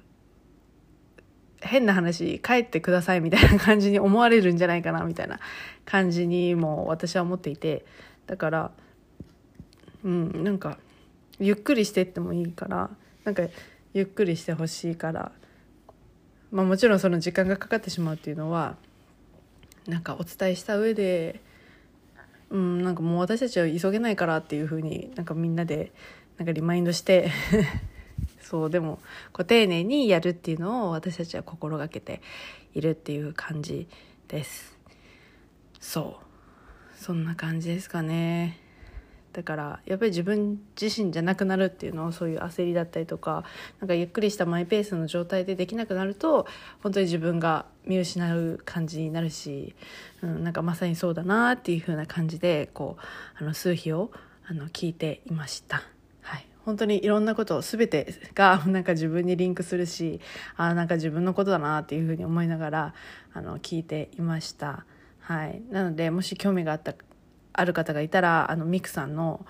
[1.60, 5.40] 変な話帰ってくださいみたいな感じに思われるんじゃないかなみたいな
[5.84, 7.84] 感じにも私は思っていて。
[8.28, 8.70] だから
[10.04, 10.78] うんなんか
[11.40, 12.90] ゆっくりしてってもいいから
[13.24, 13.42] なんか
[13.92, 15.32] ゆっくりしてほしいから
[16.50, 18.76] まあもちろんその時間がかかってしまうっていうのは
[19.86, 21.40] なんかお伝えした上で
[22.50, 25.92] うんなんかもう私たちは急げないからっていうふうになんかみんなで
[26.38, 27.30] なんかリマインドして
[28.40, 28.98] そうでも
[29.32, 32.20] こう丁寧にやるっていうのを私たちは心がけて
[32.74, 33.88] いるっていう感じ
[34.28, 34.76] です。
[35.80, 36.30] そう。
[36.96, 38.58] そんな感じですかね。
[39.32, 43.44] だからやっぱり自分自身じゃなくなるっていうのをそういう焦りだったりとか
[43.80, 46.46] なんかゆっくりしたマイペースの状態でできなくなると
[46.82, 49.74] 本当に自分が見失う感じになるし、
[50.22, 54.10] うん、なんかまさにそうだなっていう風な感じでこうあの数日を
[54.46, 55.82] あの聞いていました。
[56.22, 60.20] はい本当にいろんなこと全てが なんか自分にリンクするし
[60.56, 62.94] あなんか自分のことだなっていうふうに思いながら
[63.32, 64.84] あの聞いていました。
[65.20, 66.92] はい、なのでもし興味があった
[67.52, 69.44] ある方がいたらあのミクさんの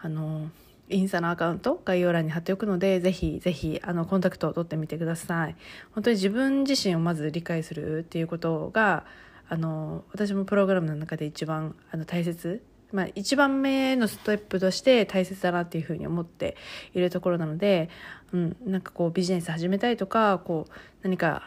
[0.00, 0.50] あの
[0.90, 5.56] インスタのアカウント概要欄に貼っておくのでぜひぜひあのコンタクトを取ってみてください。
[5.92, 9.04] 本当に自分自身をまず理解するっていうことが
[9.48, 12.62] あの私もプログラムの中で一番あの大切。
[12.90, 16.56] まあ、一番目のステップとして大切だなっていうふうに思って
[16.94, 17.90] いるところなので、
[18.32, 20.72] うん、なんかこうビジネス始めたいとかこう
[21.02, 21.42] 何か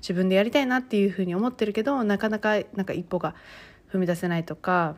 [0.00, 3.34] 自分でやりたいなっていうふうに思ってるけどなかなかなんか一歩が
[3.92, 4.94] 踏み出せないとか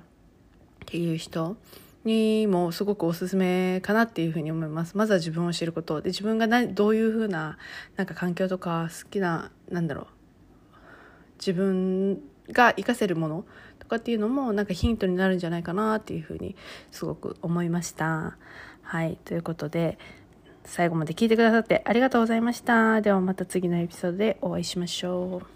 [0.87, 1.57] っていう人
[2.05, 4.97] にもすごくおすすめかなっていうふうに思います。
[4.97, 6.01] まずは自分を知ること。
[6.01, 7.59] で、自分がどういうふうな、
[7.97, 10.07] なんか環境とか好きな、なんだろう、
[11.39, 12.20] 自分
[12.53, 13.45] が活かせるもの
[13.80, 16.55] とかっていうのもなんかヒントになるんじゃないかなっていうふうに
[16.93, 18.37] すごく思いました。
[18.82, 19.18] はい。
[19.24, 19.99] ということで、
[20.64, 23.01] 最後まで聞いてくださってありがとうございました。
[23.01, 25.56] ではまた次のエピソードでお会いしましょう。